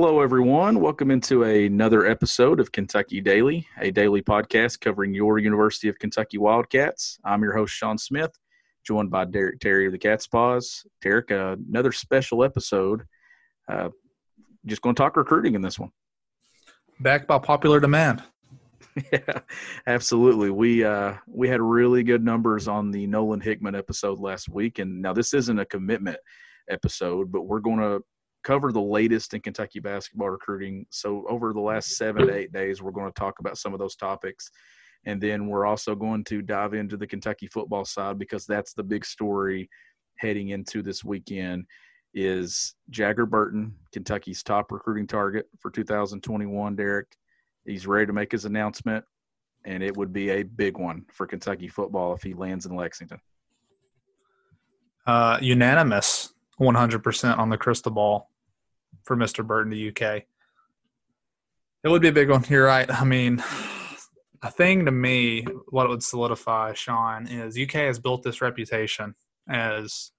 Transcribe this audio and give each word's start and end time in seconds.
Hello, 0.00 0.20
everyone. 0.20 0.78
Welcome 0.78 1.10
into 1.10 1.42
another 1.42 2.06
episode 2.06 2.60
of 2.60 2.70
Kentucky 2.70 3.20
Daily, 3.20 3.66
a 3.80 3.90
daily 3.90 4.22
podcast 4.22 4.78
covering 4.78 5.12
your 5.12 5.40
University 5.40 5.88
of 5.88 5.98
Kentucky 5.98 6.38
Wildcats. 6.38 7.18
I'm 7.24 7.42
your 7.42 7.56
host, 7.56 7.74
Sean 7.74 7.98
Smith, 7.98 8.30
joined 8.86 9.10
by 9.10 9.24
Derek 9.24 9.58
Terry 9.58 9.86
of 9.86 9.92
the 9.92 9.98
Cat's 9.98 10.28
Paws. 10.28 10.86
Derek, 11.02 11.32
uh, 11.32 11.56
another 11.68 11.90
special 11.90 12.44
episode. 12.44 13.06
Uh, 13.68 13.88
just 14.66 14.82
going 14.82 14.94
to 14.94 15.02
talk 15.02 15.16
recruiting 15.16 15.56
in 15.56 15.62
this 15.62 15.80
one. 15.80 15.90
Backed 17.00 17.26
by 17.26 17.40
popular 17.40 17.80
demand. 17.80 18.22
yeah, 19.12 19.40
absolutely. 19.88 20.50
We 20.50 20.84
uh, 20.84 21.14
we 21.26 21.48
had 21.48 21.60
really 21.60 22.04
good 22.04 22.24
numbers 22.24 22.68
on 22.68 22.92
the 22.92 23.08
Nolan 23.08 23.40
Hickman 23.40 23.74
episode 23.74 24.20
last 24.20 24.48
week, 24.48 24.78
and 24.78 25.02
now 25.02 25.12
this 25.12 25.34
isn't 25.34 25.58
a 25.58 25.66
commitment 25.66 26.18
episode, 26.70 27.32
but 27.32 27.48
we're 27.48 27.58
going 27.58 27.80
to 27.80 28.00
cover 28.48 28.72
the 28.72 28.80
latest 28.80 29.34
in 29.34 29.42
Kentucky 29.42 29.78
basketball 29.78 30.30
recruiting. 30.30 30.86
So 30.88 31.26
over 31.28 31.52
the 31.52 31.60
last 31.60 31.98
seven 31.98 32.26
to 32.26 32.34
eight 32.34 32.50
days, 32.50 32.80
we're 32.80 32.92
going 32.92 33.12
to 33.12 33.20
talk 33.20 33.40
about 33.40 33.58
some 33.58 33.74
of 33.74 33.78
those 33.78 33.94
topics. 33.94 34.50
And 35.04 35.20
then 35.20 35.48
we're 35.48 35.66
also 35.66 35.94
going 35.94 36.24
to 36.24 36.40
dive 36.40 36.72
into 36.72 36.96
the 36.96 37.06
Kentucky 37.06 37.46
football 37.46 37.84
side 37.84 38.18
because 38.18 38.46
that's 38.46 38.72
the 38.72 38.82
big 38.82 39.04
story 39.04 39.68
heading 40.16 40.48
into 40.48 40.82
this 40.82 41.04
weekend 41.04 41.66
is 42.14 42.74
Jagger 42.88 43.26
Burton, 43.26 43.74
Kentucky's 43.92 44.42
top 44.42 44.72
recruiting 44.72 45.06
target 45.06 45.44
for 45.60 45.70
2021, 45.70 46.74
Derek. 46.74 47.14
He's 47.66 47.86
ready 47.86 48.06
to 48.06 48.14
make 48.14 48.32
his 48.32 48.46
announcement, 48.46 49.04
and 49.66 49.82
it 49.82 49.94
would 49.94 50.10
be 50.10 50.30
a 50.30 50.42
big 50.42 50.78
one 50.78 51.04
for 51.12 51.26
Kentucky 51.26 51.68
football 51.68 52.14
if 52.14 52.22
he 52.22 52.32
lands 52.32 52.64
in 52.64 52.74
Lexington. 52.74 53.20
Uh, 55.06 55.36
unanimous 55.42 56.32
100% 56.58 57.38
on 57.38 57.50
the 57.50 57.58
crystal 57.58 57.92
ball 57.92 58.30
for 59.04 59.16
Mr. 59.16 59.46
Burton 59.46 59.70
the 59.70 59.88
UK. 59.88 60.24
It 61.84 61.88
would 61.88 62.02
be 62.02 62.08
a 62.08 62.12
big 62.12 62.30
one. 62.30 62.44
You're 62.48 62.66
right. 62.66 62.90
I 62.90 63.04
mean, 63.04 63.42
a 64.42 64.50
thing 64.50 64.84
to 64.84 64.90
me, 64.90 65.46
what 65.68 65.86
it 65.86 65.90
would 65.90 66.02
solidify, 66.02 66.74
Sean, 66.74 67.26
is 67.26 67.58
UK 67.58 67.82
has 67.82 67.98
built 67.98 68.22
this 68.22 68.40
reputation 68.40 69.14
as 69.48 70.10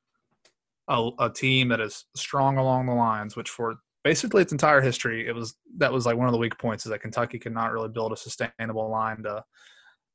a, 0.87 1.09
a 1.19 1.29
team 1.29 1.69
that 1.69 1.79
is 1.79 2.05
strong 2.15 2.57
along 2.57 2.87
the 2.87 2.93
lines, 2.93 3.35
which 3.35 3.49
for 3.49 3.75
basically 4.03 4.41
its 4.41 4.51
entire 4.51 4.81
history, 4.81 5.27
it 5.27 5.35
was 5.35 5.55
that 5.77 5.93
was 5.93 6.05
like 6.05 6.17
one 6.17 6.27
of 6.27 6.31
the 6.31 6.39
weak 6.39 6.57
points 6.57 6.85
is 6.85 6.91
that 6.91 7.01
Kentucky 7.01 7.39
could 7.39 7.53
not 7.53 7.71
really 7.71 7.89
build 7.89 8.11
a 8.11 8.17
sustainable 8.17 8.89
line 8.89 9.23
to 9.23 9.43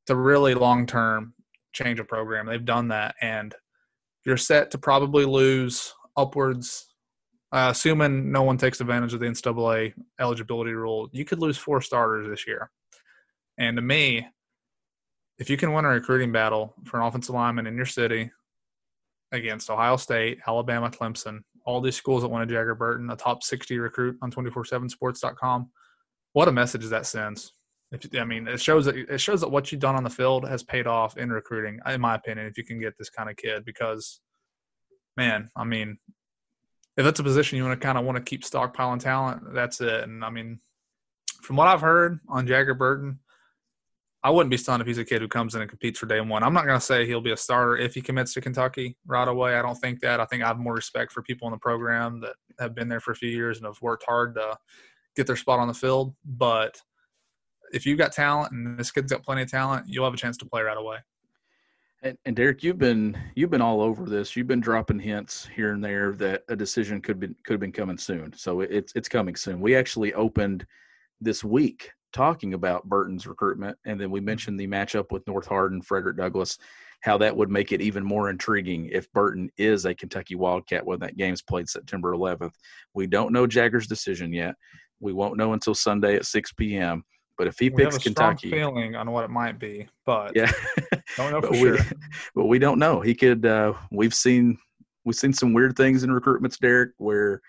to 0.07 0.17
really 0.17 0.55
long 0.55 0.87
term 0.87 1.35
change 1.73 2.01
a 2.01 2.05
program. 2.05 2.47
They've 2.47 2.65
done 2.65 2.89
that, 2.89 3.15
and 3.21 3.55
you're 4.25 4.37
set 4.37 4.71
to 4.73 4.79
probably 4.79 5.25
lose 5.25 5.95
upwards, 6.17 6.94
uh, 7.55 7.69
assuming 7.71 8.33
no 8.33 8.43
one 8.43 8.59
takes 8.59 8.81
advantage 8.81 9.15
of 9.15 9.21
the 9.21 9.27
NCAA 9.27 9.95
eligibility 10.19 10.73
rule, 10.73 11.09
you 11.13 11.25
could 11.25 11.39
lose 11.39 11.57
four 11.57 11.81
starters 11.81 12.29
this 12.29 12.49
year. 12.49 12.69
And 13.59 13.77
to 13.77 13.83
me, 13.83 14.27
if 15.39 15.49
you 15.49 15.57
can 15.57 15.73
win 15.73 15.85
a 15.85 15.89
recruiting 15.89 16.33
battle 16.33 16.75
for 16.85 17.01
an 17.01 17.07
offensive 17.07 17.33
lineman 17.33 17.69
in 17.69 17.77
your 17.77 17.87
city 17.87 18.29
against 19.31 19.71
Ohio 19.71 19.97
State, 19.97 20.41
Alabama, 20.49 20.91
Clemson, 20.91 21.45
all 21.65 21.81
these 21.81 21.95
schools 21.95 22.23
that 22.23 22.29
wanted 22.29 22.49
Jagger 22.49 22.75
Burton, 22.75 23.09
a 23.11 23.17
top 23.17 23.45
60 23.45 23.79
recruit 23.79 24.17
on 24.21 24.33
247sports.com, 24.33 25.71
what 26.33 26.49
a 26.49 26.53
message 26.53 26.87
that 26.87 27.07
sends. 27.07 27.53
If, 27.93 28.09
I 28.19 28.25
mean, 28.25 28.49
it 28.49 28.61
shows 28.61 28.87
that 28.87 28.97
it 28.97 29.21
shows 29.21 29.41
that 29.43 29.51
what 29.51 29.71
you've 29.71 29.81
done 29.81 29.95
on 29.95 30.03
the 30.03 30.11
field 30.11 30.49
has 30.49 30.65
paid 30.65 30.89
off 30.89 31.17
in 31.17 31.31
recruiting, 31.31 31.79
in 31.87 32.01
my 32.01 32.17
opinion. 32.17 32.49
If 32.49 32.59
you 32.59 32.65
can 32.65 32.81
get 32.81 32.99
this 32.99 33.11
kind 33.11 33.31
of 33.31 33.37
kid, 33.37 33.65
because 33.65 34.21
man, 35.17 35.49
I 35.55 35.63
mean, 35.63 35.99
if 36.97 37.05
that's 37.05 37.21
a 37.21 37.25
position 37.25 37.59
you 37.59 37.65
want 37.65 37.79
to 37.81 37.85
kind 37.85 37.99
of 37.99 38.05
want 38.05 38.17
to 38.17 38.23
keep 38.23 38.43
stockpiling 38.43 39.01
talent, 39.01 39.43
that's 39.53 39.81
it. 39.81 40.05
And 40.05 40.25
I 40.25 40.31
mean, 40.31 40.61
from 41.43 41.57
what 41.57 41.69
I've 41.69 41.81
heard 41.81 42.21
on 42.29 42.47
Jagger 42.47 42.75
Burton, 42.75 43.19
I 44.23 44.31
wouldn't 44.31 44.51
be 44.51 44.57
stunned 44.57 44.81
if 44.81 44.87
he's 44.87 44.97
a 44.97 45.05
kid 45.05 45.21
who 45.21 45.29
comes 45.29 45.55
in 45.55 45.61
and 45.61 45.69
competes 45.69 45.99
for 45.99 46.07
day 46.07 46.19
one. 46.21 46.43
I'm 46.43 46.55
not 46.55 46.65
going 46.65 46.81
to 46.81 46.85
say 46.85 47.05
he'll 47.05 47.21
be 47.21 47.33
a 47.33 47.37
starter 47.37 47.77
if 47.77 47.95
he 47.95 48.01
commits 48.01 48.33
to 48.35 48.41
Kentucky 48.41 48.97
right 49.07 49.29
away. 49.29 49.57
I 49.57 49.61
don't 49.61 49.75
think 49.75 50.01
that. 50.01 50.19
I 50.19 50.25
think 50.25 50.43
I 50.43 50.47
have 50.47 50.59
more 50.59 50.73
respect 50.73 51.13
for 51.13 51.21
people 51.23 51.47
in 51.47 51.53
the 51.53 51.59
program 51.59 52.21
that 52.21 52.35
have 52.59 52.75
been 52.75 52.89
there 52.89 53.01
for 53.01 53.11
a 53.11 53.17
few 53.17 53.29
years 53.29 53.59
and 53.59 53.67
have 53.67 53.83
worked 53.83 54.05
hard 54.07 54.35
to 54.37 54.57
get 55.15 55.27
their 55.27 55.37
spot 55.37 55.59
on 55.59 55.69
the 55.69 55.75
field. 55.75 56.15
But 56.25 56.81
if 57.75 57.85
you've 57.85 57.99
got 57.99 58.13
talent 58.13 58.53
and 58.53 58.79
this 58.79 58.91
kid's 58.91 59.13
got 59.13 59.23
plenty 59.23 59.43
of 59.43 59.51
talent, 59.51 59.89
you'll 59.89 60.07
have 60.07 60.15
a 60.15 60.19
chance 60.19 60.39
to 60.39 60.47
play 60.47 60.63
right 60.63 60.79
away. 60.79 60.99
And, 62.05 62.19
and, 62.27 62.37
Derek, 62.37 62.63
you've 62.63 62.79
been 62.79 63.17
you've 63.35 63.51
been 63.51 63.63
all 63.63 63.81
over 63.81 64.05
this. 64.05 64.37
You've 64.37 64.47
been 64.47 64.61
dropping 64.61 64.99
hints 64.99 65.49
here 65.57 65.73
and 65.73 65.83
there 65.83 66.13
that 66.13 66.45
a 66.49 66.55
decision 66.55 67.01
could 67.01 67.19
be 67.19 67.29
could 67.45 67.55
have 67.55 67.61
been 67.61 67.73
coming 67.73 67.97
soon. 67.97 68.35
So 68.37 68.61
it's 68.61 68.93
it's 68.95 69.09
coming 69.09 69.35
soon. 69.35 69.59
We 69.59 69.75
actually 69.75 70.13
opened 70.13 70.67
this 71.23 71.43
week 71.43 71.91
talking 72.13 72.53
about 72.53 72.85
Burton's 72.85 73.27
recruitment, 73.27 73.79
and 73.87 73.99
then 73.99 74.11
we 74.11 74.21
mm-hmm. 74.21 74.27
mentioned 74.27 74.61
the 74.61 74.67
matchup 74.67 75.13
with 75.13 75.27
North 75.27 75.47
Hardin, 75.47 75.81
Frederick 75.81 76.19
Douglass, 76.19 76.59
how 77.01 77.17
that 77.19 77.35
would 77.35 77.51
make 77.51 77.73
it 77.73 77.81
even 77.81 78.05
more 78.05 78.29
intriguing 78.29 78.91
if 78.93 79.11
Burton 79.13 79.51
is 79.57 79.87
a 79.87 79.95
Kentucky 79.95 80.35
Wildcat 80.35 80.85
when 80.85 81.01
that 81.01 81.17
game's 81.17 81.43
played 81.43 81.71
September 81.71 82.13
11th. 82.13 82.53
We 82.93 83.07
don't 83.07 83.33
know 83.33 83.47
Jagger's 83.47 83.87
decision 83.87 84.31
yet. 84.31 84.55
We 85.01 85.15
won't 85.15 85.39
know 85.39 85.55
until 85.55 85.75
Sunday 85.75 86.17
at 86.17 86.27
6 86.27 86.53
p.m. 86.53 87.03
But 87.37 87.49
if 87.49 87.59
he 87.59 87.69
we 87.69 87.83
picks 87.83 87.99
Kentucky, 87.99 88.51
feeling 88.51 88.95
on 88.95 89.11
what 89.11 89.25
it 89.25 89.31
might 89.31 89.59
be, 89.59 89.89
but 90.07 90.37
yeah, 90.37 90.53
don't 91.17 91.33
know 91.33 91.41
for 91.41 91.49
but 91.49 91.57
sure. 91.57 91.75
We, 91.75 91.81
but 92.35 92.45
we 92.47 92.59
don't 92.59 92.79
know. 92.79 93.01
He 93.01 93.15
could. 93.15 93.47
Uh, 93.47 93.75
we've 93.91 94.15
seen 94.15 94.59
we've 95.05 95.17
seen 95.17 95.33
some 95.33 95.53
weird 95.53 95.77
things 95.77 96.03
in 96.03 96.11
recruitments, 96.11 96.59
Derek, 96.59 96.93
where 96.99 97.41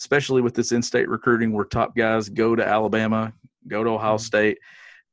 especially 0.00 0.42
with 0.42 0.54
this 0.54 0.72
in-state 0.72 1.08
recruiting, 1.08 1.52
where 1.52 1.64
top 1.64 1.94
guys 1.94 2.28
go 2.28 2.56
to 2.56 2.66
Alabama, 2.66 3.32
go 3.68 3.84
to 3.84 3.90
Ohio 3.90 4.16
mm-hmm. 4.16 4.22
State, 4.22 4.58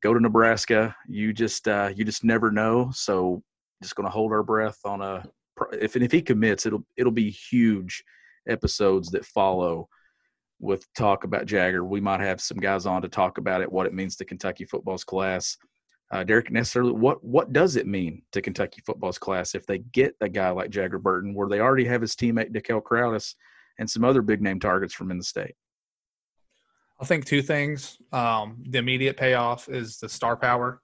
go 0.01 0.13
to 0.13 0.19
Nebraska. 0.19 0.96
You 1.07 1.34
just 1.34 1.68
uh, 1.68 1.91
you 1.96 2.03
just 2.03 2.24
never 2.24 2.51
know. 2.51 2.91
So 2.94 3.44
just 3.81 3.96
going 3.96 4.06
to 4.06 4.12
hold 4.12 4.31
our 4.31 4.44
breath 4.44 4.80
on 4.85 5.01
a 5.01 5.24
if 5.74 5.96
and 5.96 6.03
if 6.03 6.12
he 6.12 6.22
commits, 6.22 6.66
it'll 6.66 6.85
it'll 6.97 7.12
be 7.12 7.30
huge 7.30 8.03
episodes 8.47 9.09
that 9.12 9.25
follow 9.25 9.88
with 10.59 10.85
talk 10.94 11.24
about 11.24 11.46
Jagger. 11.46 11.84
We 11.84 12.01
might 12.01 12.19
have 12.19 12.41
some 12.41 12.57
guys 12.57 12.85
on 12.85 13.01
to 13.01 13.09
talk 13.09 13.38
about 13.38 13.62
it, 13.62 13.72
what 13.72 13.88
it 13.88 13.94
means 13.94 14.16
to 14.18 14.25
Kentucky 14.25 14.66
football's 14.66 15.03
class. 15.03 15.57
Uh, 16.12 16.26
Derek, 16.26 16.52
necessarily, 16.52 16.92
what 16.92 17.24
what 17.24 17.54
does 17.54 17.78
it 17.78 17.88
mean 17.88 18.22
to 18.34 18.42
Kentucky 18.42 18.82
football's 18.86 19.18
class 19.18 19.56
if 19.56 19.66
they 19.66 19.78
get 19.78 20.14
a 20.20 20.28
guy 20.28 20.50
like 20.50 20.70
Jagger 20.70 21.00
Burton, 21.00 21.34
where 21.34 21.48
they 21.48 21.62
already 21.62 21.86
have 21.86 22.02
his 22.02 22.16
teammate 22.16 22.54
Dekel 22.54 22.84
Crowdus 22.84 23.36
and 23.80 23.90
some 23.90 24.04
other 24.04 24.22
big 24.22 24.42
name 24.42 24.60
targets 24.60 24.94
from 24.94 25.10
in 25.10 25.18
the 25.18 25.24
state? 25.24 25.56
I 27.00 27.06
think 27.06 27.25
two 27.25 27.42
things. 27.42 27.98
Um, 28.12 28.62
the 28.68 28.78
immediate 28.78 29.16
payoff 29.16 29.69
is 29.69 29.98
the 29.98 30.10
star 30.10 30.36
power. 30.36 30.81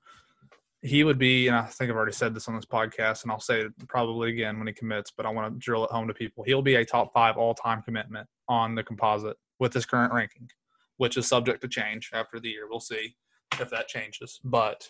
He 0.82 1.04
would 1.04 1.20
be, 1.20 1.48
and 1.48 1.58
I 1.58 1.64
think 1.64 1.92
I've 1.92 1.98
already 1.98 2.14
said 2.14 2.34
this 2.34 2.48
on 2.48 2.56
this 2.56 2.66
podcast, 2.66 3.24
and 3.24 3.32
I'll 3.32 3.40
say 3.40 3.62
it 3.62 3.88
probably 3.90 4.30
again 4.30 4.58
when 4.58 4.68
he 4.68 4.74
commits, 4.74 5.12
but 5.16 5.26
I 5.26 5.30
want 5.30 5.54
to 5.54 5.60
drill 5.60 5.84
it 5.84 5.92
home 5.92 6.08
to 6.08 6.14
people. 6.14 6.44
He'll 6.46 6.62
be 6.62 6.76
a 6.76 6.86
top 6.86 7.14
five 7.14 7.36
all 7.36 7.54
time 7.54 7.82
commitment 7.82 8.28
on 8.48 8.76
the 8.76 8.84
composite 8.84 9.36
with 9.60 9.74
his 9.74 9.86
current 9.86 10.14
ranking, 10.14 10.48
which 10.98 11.18
is 11.18 11.28
subject 11.28 11.62
to 11.62 11.68
change 11.68 12.12
after 12.14 12.40
the 12.40 12.50
year. 12.50 12.68
We'll 12.70 12.80
see 12.80 13.16
if 13.60 13.70
that 13.72 13.90
changes. 13.90 14.40
But 14.44 14.88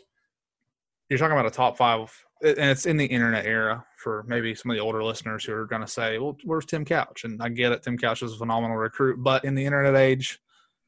you're 1.10 1.20
talking 1.20 1.38
about 1.38 1.46
a 1.46 1.52
top 1.52 1.78
five, 1.78 2.12
and 2.42 2.70
it's 2.70 2.86
in 2.86 2.98
the 2.98 3.06
internet 3.06 3.46
era 3.46 3.84
for 3.98 4.24
maybe 4.28 4.54
some 4.54 4.72
of 4.72 4.78
the 4.78 4.84
older 4.84 5.04
listeners 5.04 5.44
who 5.44 5.54
are 5.54 5.66
going 5.66 5.82
to 5.82 5.88
say, 5.88 6.20
well, 6.20 6.38
where's 6.44 6.66
Tim 6.66 6.86
Couch? 6.86 7.24
And 7.24 7.42
I 7.42 7.50
get 7.50 7.72
it, 7.72 7.84
Tim 7.84 7.98
Couch 7.98 8.22
is 8.22 8.34
a 8.34 8.38
phenomenal 8.38 8.78
recruit, 8.78 9.24
but 9.24 9.44
in 9.46 9.56
the 9.56 9.66
internet 9.66 9.96
age, 9.96 10.40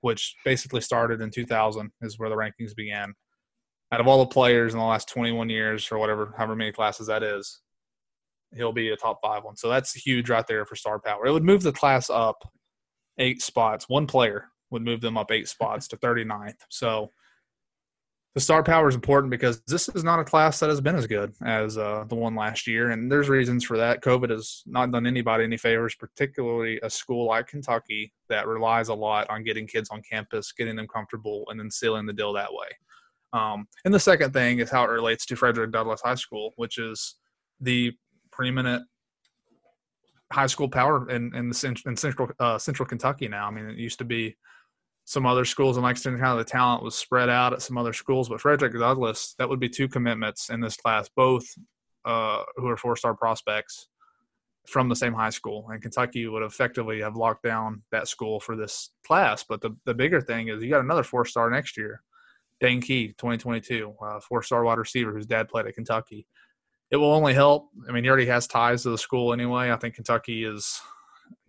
which 0.02 0.36
basically 0.46 0.82
started 0.82 1.22
in 1.22 1.32
2000, 1.32 1.92
is 2.02 2.20
where 2.20 2.30
the 2.30 2.36
rankings 2.36 2.76
began. 2.76 3.14
Out 3.92 4.00
of 4.00 4.08
all 4.08 4.20
the 4.20 4.28
players 4.28 4.74
in 4.74 4.80
the 4.80 4.86
last 4.86 5.10
21 5.10 5.50
years, 5.50 5.92
or 5.92 5.98
whatever, 5.98 6.34
however 6.38 6.56
many 6.56 6.72
classes 6.72 7.08
that 7.08 7.24
is, 7.24 7.62
he'll 8.56 8.72
be 8.72 8.90
a 8.90 8.96
top 8.96 9.20
five 9.22 9.44
one. 9.44 9.56
So 9.56 9.70
that's 9.70 9.94
huge 9.94 10.30
right 10.30 10.46
there 10.48 10.66
for 10.66 10.76
star 10.76 11.00
power. 11.00 11.26
It 11.26 11.32
would 11.32 11.44
move 11.44 11.64
the 11.64 11.72
class 11.72 12.10
up 12.10 12.44
eight 13.18 13.42
spots. 13.42 13.90
One 13.90 14.08
player 14.08 14.46
would 14.72 14.84
move 14.84 15.02
them 15.02 15.18
up 15.18 15.32
eight 15.32 15.48
spots 15.48 15.88
to 15.90 15.98
39th. 15.98 16.60
So 16.70 17.12
the 18.36 18.40
star 18.40 18.64
power 18.64 18.88
is 18.88 18.96
important 18.96 19.32
because 19.32 19.62
this 19.68 19.90
is 19.90 20.04
not 20.04 20.20
a 20.20 20.24
class 20.24 20.60
that 20.60 20.70
has 20.70 20.80
been 20.80 20.96
as 20.96 21.08
good 21.08 21.34
as 21.44 21.78
uh, 21.78 22.06
the 22.08 22.16
one 22.16 22.36
last 22.36 22.68
year, 22.68 22.92
and 22.92 23.12
there's 23.12 23.28
reasons 23.28 23.64
for 23.64 23.78
that. 23.78 24.02
COVID 24.02 24.30
has 24.30 24.62
not 24.68 24.92
done 24.92 25.08
anybody 25.08 25.44
any 25.44 25.58
favors, 25.58 25.96
particularly 25.96 26.80
a 26.84 26.90
school 26.90 27.26
like 27.26 27.48
Kentucky 27.48 28.14
that 28.30 28.48
relies 28.48 28.90
a 28.90 28.94
lot 28.94 29.28
on 29.30 29.44
getting 29.44 29.66
kids 29.66 29.90
on 29.90 30.04
campus, 30.08 30.52
getting 30.52 30.76
them 30.76 30.88
comfortable, 30.88 31.46
and 31.50 31.60
then 31.60 31.72
sealing 31.72 32.06
the 32.06 32.14
deal 32.14 32.32
that 32.34 32.54
way. 32.54 32.68
Um, 33.34 33.68
and 33.86 33.94
the 33.94 34.00
second 34.00 34.32
thing 34.32 34.60
is 34.60 34.70
how 34.70 34.84
it 34.84 34.90
relates 34.90 35.26
to 35.28 35.36
Frederick 35.36 35.72
Douglass 35.72 36.02
High 36.02 36.16
School, 36.16 36.54
which 36.56 36.78
is 36.78 37.16
the 37.60 37.94
preeminent 38.32 38.84
high 40.32 40.48
school 40.48 40.70
power 40.70 41.10
in 41.10 41.34
in, 41.36 41.50
the, 41.50 41.82
in 41.88 41.96
central 41.96 42.30
uh, 42.40 42.60
central 42.60 42.88
Kentucky 42.88 43.28
now. 43.28 43.48
I 43.48 43.52
mean, 43.52 43.66
it 43.66 43.78
used 43.78 43.98
to 44.00 44.06
be 44.06 44.36
some 45.10 45.26
other 45.26 45.44
schools 45.44 45.76
in 45.76 45.82
Lexington, 45.82 46.22
kind 46.22 46.40
of 46.40 46.46
the 46.46 46.52
talent 46.52 46.84
was 46.84 46.94
spread 46.94 47.30
out 47.30 47.52
at 47.52 47.64
some 47.64 47.80
other 47.80 47.94
schools. 47.94 48.30
But 48.30 48.42
Frederick 48.42 48.74
Douglass, 48.74 49.34
that 49.40 49.50
would 49.50 49.60
be 49.60 49.68
two 49.68 49.88
commitments 49.88 50.52
in 50.52 50.62
this 50.62 50.78
class, 50.78 51.10
both 51.10 51.48
uh, 52.06 52.44
who 52.58 52.68
are 52.68 52.78
four 52.78 52.96
star 52.96 53.16
prospects 53.16 53.88
from 54.68 54.88
the 54.88 54.96
same 54.96 55.14
high 55.14 55.32
school. 55.32 55.68
And 55.72 55.82
Kentucky 55.82 56.28
would 56.28 56.44
effectively 56.44 57.02
have 57.02 57.16
locked 57.16 57.42
down 57.42 57.82
that 57.92 58.08
school 58.08 58.40
for 58.40 58.56
this 58.56 58.92
class. 59.04 59.44
But 59.44 59.62
the, 59.62 59.76
the 59.84 59.96
bigger 59.96 60.22
thing 60.22 60.50
is 60.50 60.62
you 60.62 60.70
got 60.70 60.84
another 60.84 61.02
four 61.02 61.26
star 61.26 61.50
next 61.50 61.76
year. 61.76 62.04
Dane 62.60 62.80
Key, 62.80 63.08
2022, 63.08 63.96
uh, 64.00 64.20
four 64.20 64.44
star 64.44 64.64
wide 64.64 64.78
receiver 64.78 65.12
whose 65.12 65.26
dad 65.26 65.50
played 65.50 65.66
at 65.66 65.74
Kentucky. 65.74 66.28
It 66.92 66.98
will 66.98 67.12
only 67.12 67.34
help. 67.34 67.70
I 67.88 67.94
mean, 67.94 68.04
he 68.04 68.12
already 68.12 68.28
has 68.28 68.46
ties 68.46 68.84
to 68.84 68.92
the 68.92 68.98
school 69.00 69.34
anyway. 69.34 69.72
I 69.72 69.76
think 69.76 69.96
Kentucky 69.96 70.44
is 70.44 70.80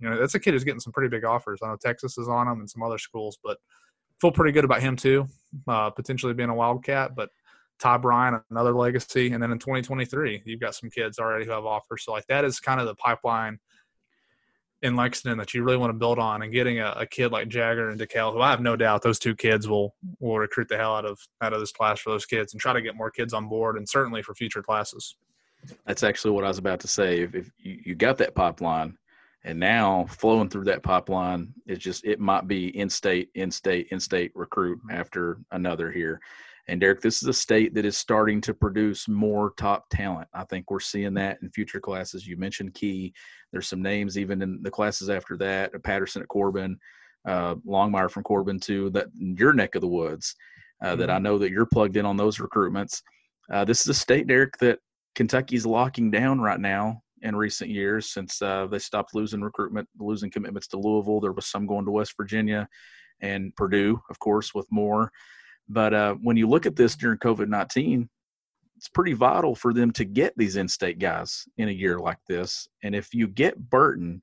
you 0.00 0.08
know, 0.08 0.19
that's 0.19 0.35
a 0.35 0.41
kid 0.41 0.55
who's 0.55 0.64
getting 0.64 0.81
some 0.81 0.93
pretty 0.93 1.08
big 1.08 1.25
offers. 1.25 1.61
I 1.62 1.69
know 1.69 1.76
Texas 1.81 2.17
is 2.19 2.29
on 2.29 2.49
him 2.49 2.61
and 2.61 2.70
some 2.70 2.82
other 2.82 2.99
schools, 2.99 3.38
but 3.44 3.58
feel 4.20 4.32
pretty 4.32 4.52
good 4.52 4.64
about 4.64 4.82
him 4.82 4.97
too, 4.97 5.26
uh, 5.69 5.91
potentially 5.91 6.35
being 6.35 6.49
a 6.49 6.55
Wildcat. 6.55 7.14
But 7.14 7.31
Ty 7.79 7.99
Bryan, 7.99 8.41
another 8.50 8.75
legacy, 8.75 9.32
and 9.32 9.43
then 9.43 9.52
in 9.52 9.58
2023, 9.58 10.43
you've 10.44 10.61
got 10.61 10.75
some 10.75 10.91
kids 10.91 11.19
already 11.19 11.44
who 11.44 11.50
have 11.52 11.64
offers. 11.64 12.05
So 12.05 12.12
like 12.12 12.26
that 12.26 12.44
is 12.44 12.61
kind 12.61 12.81
of 12.81 12.87
the 12.87 12.94
pipeline 12.94 13.58
in 14.82 14.97
Lexington 14.97 15.37
that 15.38 15.52
you 15.52 15.62
really 15.62 15.76
want 15.76 15.91
to 15.91 15.99
build 15.99 16.19
on, 16.19 16.43
and 16.43 16.53
getting 16.53 16.81
a, 16.81 16.94
a 16.96 17.06
kid 17.06 17.32
like 17.32 17.49
Jagger 17.49 17.91
and 17.91 18.00
Dekel, 18.00 18.32
who 18.32 18.41
I 18.41 18.50
have 18.50 18.61
no 18.61 18.76
doubt 18.76 19.03
those 19.03 19.19
two 19.19 19.35
kids 19.35 19.69
will 19.69 19.94
will 20.20 20.38
recruit 20.38 20.69
the 20.69 20.76
hell 20.76 20.94
out 20.94 21.05
of 21.05 21.19
out 21.43 21.53
of 21.53 21.61
this 21.61 21.73
class 21.73 22.00
for 22.00 22.11
those 22.11 22.26
kids, 22.26 22.53
and 22.53 22.61
try 22.61 22.73
to 22.73 22.82
get 22.82 22.96
more 22.96 23.11
kids 23.11 23.35
on 23.35 23.49
board, 23.49 23.76
and 23.76 23.88
certainly 23.88 24.23
for 24.23 24.35
future 24.35 24.62
classes. 24.62 25.17
That's 25.87 26.03
actually 26.03 26.31
what 26.31 26.44
I 26.44 26.49
was 26.49 26.56
about 26.56 26.81
to 26.81 26.88
say. 26.88 27.20
If, 27.20 27.35
if 27.35 27.50
you, 27.58 27.81
you 27.85 27.94
got 27.94 28.17
that 28.19 28.35
pipeline, 28.35 28.96
and 29.44 29.58
now 29.58 30.06
flowing 30.08 30.48
through 30.48 30.64
that 30.64 30.82
pipeline 30.82 31.52
is 31.66 31.78
just 31.78 32.04
it 32.04 32.20
might 32.20 32.46
be 32.46 32.76
in-state, 32.76 33.31
in-state, 33.34 33.88
in-state 33.90 34.32
recruit 34.34 34.78
after 34.90 35.38
another 35.52 35.90
here. 35.90 36.20
And 36.69 36.81
Derek, 36.81 37.00
this 37.00 37.22
is 37.22 37.28
a 37.28 37.32
state 37.32 37.75
that 37.75 37.84
is 37.84 37.96
starting 37.96 38.40
to 38.42 38.54
produce 38.54 39.08
more 39.08 39.54
top 39.56 39.88
talent. 39.90 40.28
I 40.34 40.44
think 40.44 40.70
we're 40.70 40.78
seeing 40.78 41.14
that 41.14 41.38
in 41.42 41.50
future 41.50 41.81
classes. 41.81 42.26
You 42.26 42.37
mentioned 42.37 42.75
Key. 42.75 43.12
There's 43.50 43.66
some 43.66 43.82
names 43.82 44.19
even 44.19 44.40
in 44.42 44.62
the 44.62 44.70
classes 44.70 45.10
after 45.10 45.37
that. 45.38 45.72
Patterson 45.82 46.22
at 46.22 46.28
Corbin, 46.28 46.78
uh, 47.26 47.56
Longmire 47.66 48.10
from 48.10 48.22
Corbin 48.22 48.60
too. 48.60 48.90
That 48.90 49.06
your 49.16 49.52
neck 49.52 49.75
of 49.75 49.81
the 49.81 49.88
woods. 49.88 50.36
Uh, 50.82 50.90
mm-hmm. 50.90 51.00
That 51.00 51.10
I 51.10 51.14
mm-hmm. 51.14 51.25
know 51.25 51.38
that 51.38 51.50
you're 51.50 51.66
plugged 51.66 51.96
in 51.96 52.06
on 52.06 52.16
those 52.16 52.38
recruitments. 52.38 53.02
Uh, 53.50 53.64
this 53.64 53.81
is 53.81 53.88
a 53.88 53.94
state, 53.94 54.28
Derek, 54.28 54.56
that 54.58 54.78
Kentucky's 55.16 55.66
locking 55.66 56.10
down 56.10 56.40
right 56.40 56.60
now 56.60 57.02
in 57.22 57.37
recent 57.37 57.70
years 57.70 58.12
since 58.12 58.40
uh, 58.43 58.67
they 58.67 58.78
stopped 58.78 59.14
losing 59.14 59.40
recruitment, 59.40 59.88
losing 59.99 60.31
commitments 60.31 60.67
to 60.69 60.78
Louisville. 60.78 61.20
There 61.20 61.32
was 61.32 61.46
some 61.46 61.67
going 61.67 61.84
to 61.84 61.90
West 61.90 62.14
Virginia 62.17 62.69
and 63.20 63.55
Purdue, 63.56 64.00
of 64.08 64.19
course, 64.19 64.55
with 64.55 64.67
more. 64.70 65.12
But 65.69 65.94
uh, 65.94 66.14
when 66.14 66.37
you 66.37 66.49
look 66.49 66.67
at 66.67 66.76
this 66.76 66.96
during 66.96 67.19
COVID 67.19 67.49
19, 67.49 68.08
it's 68.76 68.88
pretty 68.88 69.12
vital 69.12 69.55
for 69.55 69.75
them 69.75 69.90
to 69.93 70.05
get 70.05 70.32
these 70.37 70.56
in 70.56 70.67
state 70.67 70.99
guys 70.99 71.44
in 71.58 71.69
a 71.69 71.72
year 71.72 71.99
like 71.99 72.19
this. 72.26 72.67
And 72.82 72.94
if 72.94 73.12
you 73.12 73.28
get 73.28 73.70
Burton, 73.70 74.22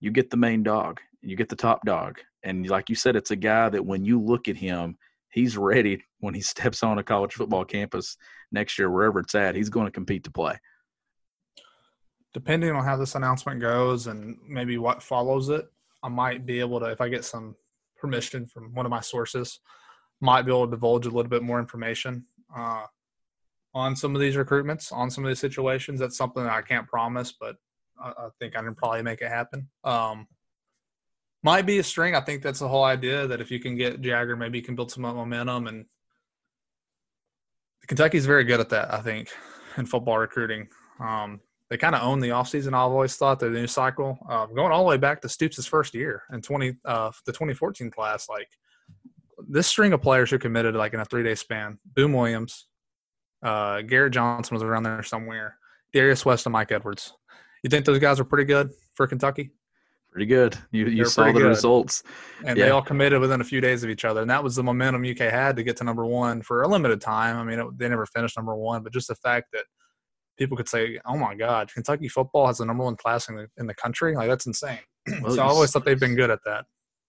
you 0.00 0.10
get 0.10 0.28
the 0.28 0.36
main 0.36 0.62
dog, 0.62 1.00
you 1.22 1.36
get 1.36 1.48
the 1.48 1.56
top 1.56 1.84
dog. 1.86 2.20
And 2.42 2.68
like 2.68 2.90
you 2.90 2.94
said, 2.94 3.16
it's 3.16 3.30
a 3.30 3.36
guy 3.36 3.70
that 3.70 3.86
when 3.86 4.04
you 4.04 4.20
look 4.20 4.46
at 4.48 4.56
him, 4.56 4.98
he's 5.30 5.56
ready 5.56 6.04
when 6.20 6.34
he 6.34 6.42
steps 6.42 6.82
on 6.82 6.98
a 6.98 7.02
college 7.02 7.32
football 7.32 7.64
campus 7.64 8.16
next 8.52 8.78
year, 8.78 8.90
wherever 8.90 9.20
it's 9.20 9.34
at, 9.34 9.56
he's 9.56 9.70
going 9.70 9.86
to 9.86 9.90
compete 9.90 10.24
to 10.24 10.30
play 10.30 10.58
depending 12.34 12.72
on 12.72 12.84
how 12.84 12.96
this 12.96 13.14
announcement 13.14 13.60
goes 13.60 14.08
and 14.08 14.36
maybe 14.46 14.76
what 14.76 15.02
follows 15.02 15.48
it, 15.48 15.66
I 16.02 16.08
might 16.08 16.44
be 16.44 16.60
able 16.60 16.80
to, 16.80 16.86
if 16.86 17.00
I 17.00 17.08
get 17.08 17.24
some 17.24 17.54
permission 17.96 18.46
from 18.46 18.74
one 18.74 18.84
of 18.84 18.90
my 18.90 19.00
sources, 19.00 19.60
might 20.20 20.42
be 20.42 20.50
able 20.50 20.66
to 20.66 20.72
divulge 20.72 21.06
a 21.06 21.10
little 21.10 21.30
bit 21.30 21.42
more 21.42 21.60
information 21.60 22.26
uh, 22.54 22.84
on 23.72 23.96
some 23.96 24.14
of 24.14 24.20
these 24.20 24.34
recruitments, 24.34 24.92
on 24.92 25.10
some 25.10 25.24
of 25.24 25.28
these 25.28 25.38
situations. 25.38 26.00
That's 26.00 26.16
something 26.16 26.42
that 26.42 26.52
I 26.52 26.62
can't 26.62 26.88
promise, 26.88 27.32
but 27.32 27.56
I, 27.98 28.10
I 28.10 28.28
think 28.40 28.56
I 28.56 28.62
can 28.62 28.74
probably 28.74 29.02
make 29.02 29.22
it 29.22 29.28
happen. 29.28 29.68
Um, 29.84 30.26
might 31.42 31.66
be 31.66 31.78
a 31.78 31.84
string. 31.84 32.14
I 32.16 32.20
think 32.20 32.42
that's 32.42 32.60
the 32.60 32.68
whole 32.68 32.84
idea 32.84 33.26
that 33.26 33.40
if 33.40 33.50
you 33.50 33.60
can 33.60 33.76
get 33.76 34.00
Jagger, 34.00 34.34
maybe 34.34 34.58
you 34.58 34.64
can 34.64 34.74
build 34.74 34.90
some 34.90 35.02
momentum. 35.02 35.68
And 35.68 35.84
Kentucky's 37.86 38.26
very 38.26 38.44
good 38.44 38.60
at 38.60 38.70
that, 38.70 38.92
I 38.92 39.00
think, 39.02 39.30
in 39.76 39.86
football 39.86 40.18
recruiting. 40.18 40.68
Um, 40.98 41.40
they 41.70 41.76
kind 41.76 41.94
of 41.94 42.02
own 42.02 42.20
the 42.20 42.28
offseason. 42.28 42.68
I've 42.68 42.92
always 42.92 43.16
thought 43.16 43.40
the 43.40 43.50
new 43.50 43.66
cycle, 43.66 44.18
uh, 44.28 44.46
going 44.46 44.72
all 44.72 44.84
the 44.84 44.88
way 44.88 44.96
back 44.96 45.20
to 45.22 45.28
Stoops' 45.28 45.66
first 45.66 45.94
year 45.94 46.22
in 46.32 46.42
20, 46.42 46.74
uh, 46.84 47.10
the 47.26 47.32
2014 47.32 47.90
class, 47.90 48.28
like 48.28 48.48
this 49.48 49.66
string 49.66 49.92
of 49.92 50.02
players 50.02 50.30
who 50.30 50.38
committed 50.38 50.74
like 50.74 50.94
in 50.94 51.00
a 51.00 51.04
three 51.04 51.22
day 51.22 51.34
span, 51.34 51.78
Boom 51.84 52.12
Williams, 52.12 52.66
uh, 53.42 53.82
Garrett 53.82 54.12
Johnson 54.12 54.54
was 54.54 54.62
around 54.62 54.82
there 54.82 55.02
somewhere, 55.02 55.56
Darius 55.92 56.24
West 56.24 56.46
and 56.46 56.52
Mike 56.52 56.72
Edwards. 56.72 57.12
You 57.62 57.70
think 57.70 57.84
those 57.84 57.98
guys 57.98 58.20
are 58.20 58.24
pretty 58.24 58.44
good 58.44 58.70
for 58.94 59.06
Kentucky? 59.06 59.50
Pretty 60.10 60.26
good. 60.26 60.56
You 60.70 60.86
you 60.86 61.04
saw 61.06 61.24
the 61.24 61.32
good. 61.32 61.42
results, 61.42 62.04
and 62.44 62.56
yeah. 62.56 62.66
they 62.66 62.70
all 62.70 62.82
committed 62.82 63.20
within 63.20 63.40
a 63.40 63.44
few 63.44 63.60
days 63.60 63.82
of 63.82 63.90
each 63.90 64.04
other, 64.04 64.20
and 64.20 64.30
that 64.30 64.44
was 64.44 64.54
the 64.54 64.62
momentum 64.62 65.04
UK 65.04 65.18
had 65.30 65.56
to 65.56 65.64
get 65.64 65.76
to 65.78 65.84
number 65.84 66.06
one 66.06 66.40
for 66.40 66.62
a 66.62 66.68
limited 66.68 67.00
time. 67.00 67.36
I 67.36 67.42
mean, 67.42 67.58
it, 67.58 67.66
they 67.78 67.88
never 67.88 68.06
finished 68.06 68.36
number 68.36 68.54
one, 68.54 68.84
but 68.84 68.92
just 68.92 69.08
the 69.08 69.16
fact 69.16 69.48
that 69.54 69.64
people 70.36 70.56
could 70.56 70.68
say, 70.68 70.98
"Oh 71.04 71.16
my 71.16 71.34
God, 71.34 71.72
Kentucky 71.72 72.08
football 72.08 72.46
has 72.46 72.58
the 72.58 72.64
number 72.64 72.84
one 72.84 72.96
class 72.96 73.28
in 73.28 73.36
the 73.36 73.48
in 73.56 73.66
the 73.66 73.74
country." 73.74 74.14
Like 74.14 74.28
that's 74.28 74.46
insane. 74.46 74.78
Well, 75.22 75.34
so 75.34 75.42
I 75.42 75.46
always 75.46 75.70
thought 75.70 75.84
they've 75.84 76.00
been 76.00 76.14
good 76.14 76.30
at 76.30 76.38
that. 76.46 76.64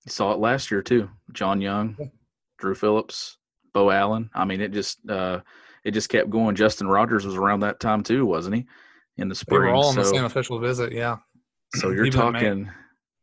You 0.05 0.11
saw 0.11 0.33
it 0.33 0.39
last 0.39 0.69
year 0.69 0.81
too. 0.81 1.09
John 1.31 1.61
Young, 1.61 2.11
Drew 2.57 2.75
Phillips, 2.75 3.37
Bo 3.73 3.89
Allen. 3.89 4.29
I 4.33 4.43
mean, 4.43 4.59
it 4.59 4.73
just 4.73 4.99
uh, 5.09 5.39
it 5.85 5.91
just 5.91 6.09
kept 6.09 6.29
going. 6.29 6.55
Justin 6.55 6.87
Rogers 6.87 7.25
was 7.25 7.35
around 7.35 7.61
that 7.61 7.79
time 7.79 8.03
too, 8.03 8.25
wasn't 8.25 8.55
he? 8.55 8.65
In 9.17 9.29
the 9.29 9.35
spring, 9.35 9.61
they 9.61 9.67
were 9.67 9.73
all 9.73 9.87
on 9.87 9.93
so, 9.93 10.01
the 10.01 10.07
same 10.07 10.25
official 10.25 10.59
visit. 10.59 10.91
Yeah. 10.91 11.17
So 11.75 11.89
you're 11.91 12.09
talking. 12.09 12.69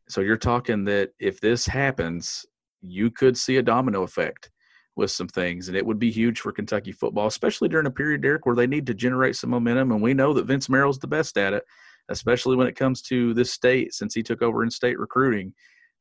So 0.08 0.20
you're 0.20 0.36
talking 0.36 0.84
that 0.84 1.10
if 1.18 1.40
this 1.40 1.66
happens, 1.66 2.44
you 2.80 3.10
could 3.10 3.36
see 3.36 3.56
a 3.56 3.62
domino 3.62 4.02
effect 4.02 4.50
with 4.96 5.10
some 5.10 5.28
things, 5.28 5.68
and 5.68 5.76
it 5.76 5.84
would 5.84 5.98
be 5.98 6.10
huge 6.10 6.40
for 6.40 6.52
Kentucky 6.52 6.92
football, 6.92 7.26
especially 7.26 7.68
during 7.68 7.86
a 7.86 7.90
period, 7.90 8.22
Derek, 8.22 8.44
where 8.44 8.56
they 8.56 8.66
need 8.66 8.86
to 8.86 8.94
generate 8.94 9.36
some 9.36 9.50
momentum. 9.50 9.92
And 9.92 10.02
we 10.02 10.14
know 10.14 10.32
that 10.34 10.46
Vince 10.46 10.68
Marrow's 10.68 10.98
the 10.98 11.06
best 11.06 11.38
at 11.38 11.54
it, 11.54 11.64
especially 12.10 12.56
when 12.56 12.66
it 12.66 12.76
comes 12.76 13.00
to 13.02 13.32
this 13.34 13.50
state 13.50 13.94
since 13.94 14.14
he 14.14 14.22
took 14.22 14.42
over 14.42 14.62
in 14.62 14.70
state 14.70 14.98
recruiting. 14.98 15.54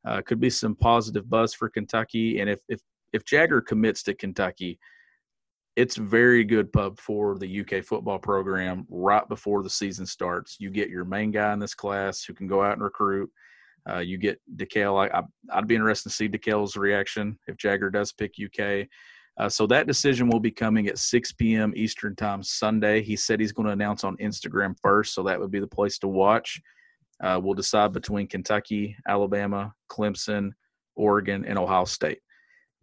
Uh, 0.04 0.20
could 0.20 0.40
be 0.40 0.50
some 0.50 0.74
positive 0.74 1.30
buzz 1.30 1.54
for 1.54 1.68
Kentucky, 1.68 2.40
and 2.40 2.50
if 2.50 2.60
if 2.68 2.80
if 3.12 3.24
Jagger 3.24 3.60
commits 3.60 4.02
to 4.02 4.14
Kentucky, 4.14 4.78
it's 5.76 5.96
very 5.96 6.44
good 6.44 6.72
pub 6.72 6.98
for 6.98 7.38
the 7.38 7.60
UK 7.60 7.84
football 7.84 8.18
program 8.18 8.86
right 8.90 9.26
before 9.28 9.62
the 9.62 9.70
season 9.70 10.04
starts. 10.04 10.56
You 10.58 10.70
get 10.70 10.90
your 10.90 11.04
main 11.04 11.30
guy 11.30 11.52
in 11.52 11.58
this 11.58 11.74
class 11.74 12.24
who 12.24 12.34
can 12.34 12.46
go 12.46 12.62
out 12.62 12.74
and 12.74 12.82
recruit. 12.82 13.30
Uh, 13.88 13.98
you 13.98 14.18
get 14.18 14.40
Dekel. 14.56 15.10
I, 15.12 15.22
would 15.56 15.66
be 15.66 15.74
interested 15.74 16.08
to 16.08 16.14
see 16.14 16.28
Dekel's 16.28 16.76
reaction 16.76 17.38
if 17.48 17.56
Jagger 17.56 17.90
does 17.90 18.12
pick 18.12 18.34
UK. 18.42 18.86
Uh, 19.38 19.48
so 19.48 19.66
that 19.66 19.86
decision 19.86 20.28
will 20.28 20.40
be 20.40 20.50
coming 20.50 20.88
at 20.88 20.98
6 20.98 21.32
p.m. 21.32 21.72
Eastern 21.74 22.14
Time 22.14 22.42
Sunday. 22.42 23.02
He 23.02 23.16
said 23.16 23.40
he's 23.40 23.52
going 23.52 23.66
to 23.66 23.72
announce 23.72 24.04
on 24.04 24.16
Instagram 24.18 24.76
first, 24.82 25.14
so 25.14 25.22
that 25.22 25.40
would 25.40 25.50
be 25.50 25.60
the 25.60 25.66
place 25.66 25.98
to 26.00 26.08
watch. 26.08 26.60
Uh, 27.22 27.40
we'll 27.42 27.54
decide 27.54 27.92
between 27.92 28.26
Kentucky, 28.26 28.96
Alabama, 29.08 29.72
Clemson, 29.90 30.50
Oregon, 30.96 31.44
and 31.46 31.58
Ohio 31.58 31.84
State. 31.84 32.18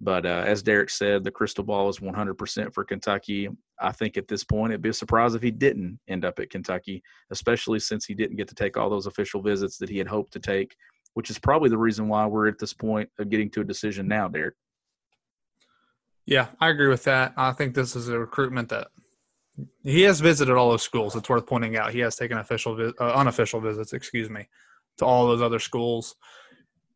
But 0.02 0.26
uh, 0.26 0.44
as 0.46 0.64
Derek 0.64 0.90
said, 0.90 1.24
the 1.24 1.32
crystal 1.32 1.64
ball 1.64 1.90
is 1.90 2.00
100% 2.00 2.74
for 2.74 2.86
Kentucky. 2.86 3.50
I 3.80 3.92
think 3.92 4.16
at 4.16 4.30
this 4.30 4.44
point 4.44 4.72
it'd 4.72 4.82
be 4.82 4.90
a 4.90 4.94
surprise 4.94 5.36
if 5.36 5.42
he 5.42 5.52
didn't 5.52 6.00
end 6.08 6.24
up 6.24 6.40
at 6.40 6.50
Kentucky, 6.50 7.04
especially 7.32 7.80
since 7.80 8.06
he 8.06 8.14
didn't 8.14 8.38
get 8.38 8.48
to 8.48 8.56
take 8.56 8.78
all 8.78 8.90
those 8.90 9.08
official 9.08 9.42
visits 9.42 9.78
that 9.78 9.90
he 9.90 9.98
had 9.98 10.08
hoped 10.08 10.32
to 10.34 10.40
take, 10.40 10.76
which 11.16 11.30
is 11.30 11.38
probably 11.38 11.70
the 11.70 11.78
reason 11.78 12.08
why 12.08 12.26
we're 12.26 12.48
at 12.48 12.60
this 12.60 12.74
point 12.74 13.10
of 13.20 13.30
getting 13.30 13.50
to 13.52 13.62
a 13.62 13.66
decision 13.66 14.08
now, 14.08 14.30
Derek. 14.30 14.56
Yeah, 16.26 16.48
I 16.62 16.70
agree 16.70 16.88
with 16.88 17.04
that. 17.06 17.34
I 17.36 17.52
think 17.52 17.74
this 17.74 17.96
is 17.96 18.08
a 18.08 18.18
recruitment 18.18 18.70
that 18.70 18.88
he 19.84 20.04
has 20.04 20.22
visited 20.22 20.56
all 20.56 20.70
those 20.70 20.84
schools. 20.84 21.16
It's 21.16 21.28
worth 21.28 21.46
pointing 21.46 21.76
out 21.76 21.92
he 21.92 22.00
has 22.00 22.16
taken 22.16 22.38
official, 22.38 22.94
uh, 23.00 23.04
unofficial 23.04 23.60
visits, 23.60 23.92
excuse 23.92 24.30
me, 24.30 24.48
to 25.00 25.06
all 25.06 25.28
those 25.28 25.42
other 25.42 25.60
schools. 25.60 26.16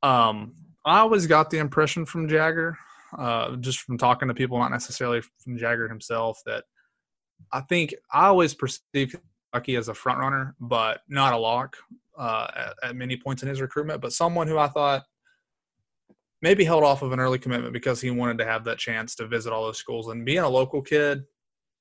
Um, 0.02 0.54
I 0.86 1.00
always 1.00 1.28
got 1.28 1.50
the 1.50 1.58
impression 1.58 2.06
from 2.06 2.30
Jagger, 2.30 2.78
uh, 3.18 3.56
just 3.58 3.80
from 3.80 3.98
talking 3.98 4.28
to 4.28 4.34
people, 4.34 4.58
not 4.60 4.72
necessarily 4.72 5.22
from 5.44 5.58
Jagger 5.58 5.88
himself, 5.88 6.40
that 6.46 6.64
I 7.52 7.62
think 7.62 7.94
I 8.12 8.28
always 8.28 8.54
perceived 8.54 9.18
Kentucky 9.52 9.76
as 9.76 9.90
a 9.90 9.94
front 9.94 10.20
runner, 10.20 10.56
but 10.60 11.02
not 11.08 11.34
a 11.34 11.38
lock 11.38 11.78
uh, 12.18 12.48
at, 12.56 12.90
at 12.90 12.96
many 12.96 13.18
points 13.18 13.44
in 13.44 13.50
his 13.50 13.62
recruitment. 13.62 14.02
But 14.02 14.14
someone 14.14 14.48
who 14.48 14.58
I 14.58 14.68
thought 14.68 15.04
maybe 16.42 16.66
held 16.66 16.84
off 16.84 17.02
of 17.02 17.14
an 17.14 17.20
early 17.20 17.40
commitment 17.40 17.74
because 17.74 18.02
he 18.02 18.12
wanted 18.12 18.38
to 18.38 18.46
have 18.46 18.66
that 18.66 18.78
chance 18.78 19.16
to 19.16 19.28
visit 19.28 19.54
all 19.54 19.66
those 19.66 19.78
schools. 19.78 20.10
And 20.10 20.26
being 20.26 20.40
a 20.40 20.50
local 20.50 20.82
kid, 20.82 21.24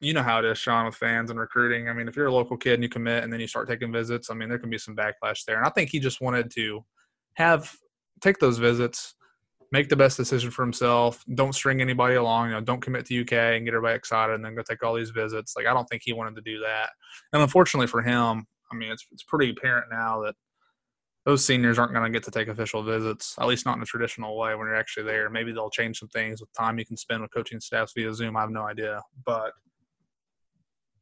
you 0.01 0.13
know 0.13 0.23
how 0.23 0.39
it 0.39 0.45
is, 0.45 0.59
Sean, 0.59 0.87
with 0.87 0.95
fans 0.95 1.31
and 1.31 1.39
recruiting. 1.39 1.89
I 1.89 1.93
mean, 1.93 2.09
if 2.09 2.17
you're 2.17 2.27
a 2.27 2.35
local 2.35 2.57
kid 2.57 2.75
and 2.75 2.83
you 2.83 2.89
commit 2.89 3.25
and 3.25 3.33
then 3.33 3.41
you 3.41 3.47
start 3.47 3.69
taking 3.69 3.93
visits, 3.93 4.31
I 4.31 4.35
mean, 4.35 4.49
there 4.49 4.59
can 4.59 4.71
be 4.71 4.79
some 4.79 4.97
backlash 4.97 5.45
there. 5.45 5.57
And 5.57 5.67
I 5.67 5.71
think 5.71 5.91
he 5.91 5.99
just 5.99 6.21
wanted 6.21 6.51
to 6.53 6.85
have 7.35 7.73
take 8.21 8.39
those 8.39 8.59
visits, 8.59 9.15
make 9.73 9.89
the 9.89 9.97
best 9.97 10.19
decision 10.19 10.51
for 10.51 10.63
himself. 10.63 11.25
Don't 11.35 11.55
string 11.55 11.81
anybody 11.81 12.15
along. 12.15 12.49
You 12.49 12.55
know, 12.55 12.61
don't 12.61 12.81
commit 12.81 13.07
to 13.07 13.21
UK 13.21 13.33
and 13.33 13.65
get 13.65 13.75
everybody 13.75 13.97
excited 13.97 14.35
and 14.35 14.45
then 14.45 14.55
go 14.55 14.63
take 14.63 14.83
all 14.85 14.95
these 14.95 15.11
visits. 15.11 15.55
Like 15.57 15.67
I 15.67 15.73
don't 15.73 15.87
think 15.87 16.03
he 16.05 16.13
wanted 16.13 16.37
to 16.37 16.43
do 16.43 16.61
that. 16.61 16.91
And 17.33 17.43
unfortunately 17.43 17.87
for 17.87 18.03
him, 18.03 18.47
I 18.71 18.77
mean, 18.77 18.93
it's 18.93 19.05
it's 19.11 19.25
pretty 19.25 19.51
apparent 19.51 19.87
now 19.91 20.23
that 20.23 20.35
those 21.25 21.45
seniors 21.45 21.79
aren't 21.79 21.93
going 21.93 22.05
to 22.05 22.11
get 22.11 22.25
to 22.25 22.31
take 22.31 22.49
official 22.49 22.83
visits, 22.83 23.37
at 23.39 23.47
least 23.47 23.65
not 23.65 23.77
in 23.77 23.83
a 23.83 23.87
traditional 23.87 24.37
way 24.37 24.55
when 24.55 24.67
you're 24.67 24.77
actually 24.77 25.05
there. 25.05 25.31
Maybe 25.31 25.53
they'll 25.53 25.71
change 25.71 25.99
some 25.99 26.09
things 26.09 26.41
with 26.41 26.53
time 26.53 26.79
you 26.79 26.85
can 26.85 26.97
spend 26.97 27.23
with 27.23 27.33
coaching 27.33 27.61
staffs 27.61 27.93
via 27.97 28.13
Zoom. 28.13 28.37
I 28.37 28.41
have 28.41 28.51
no 28.51 28.63
idea, 28.63 29.01
but 29.25 29.53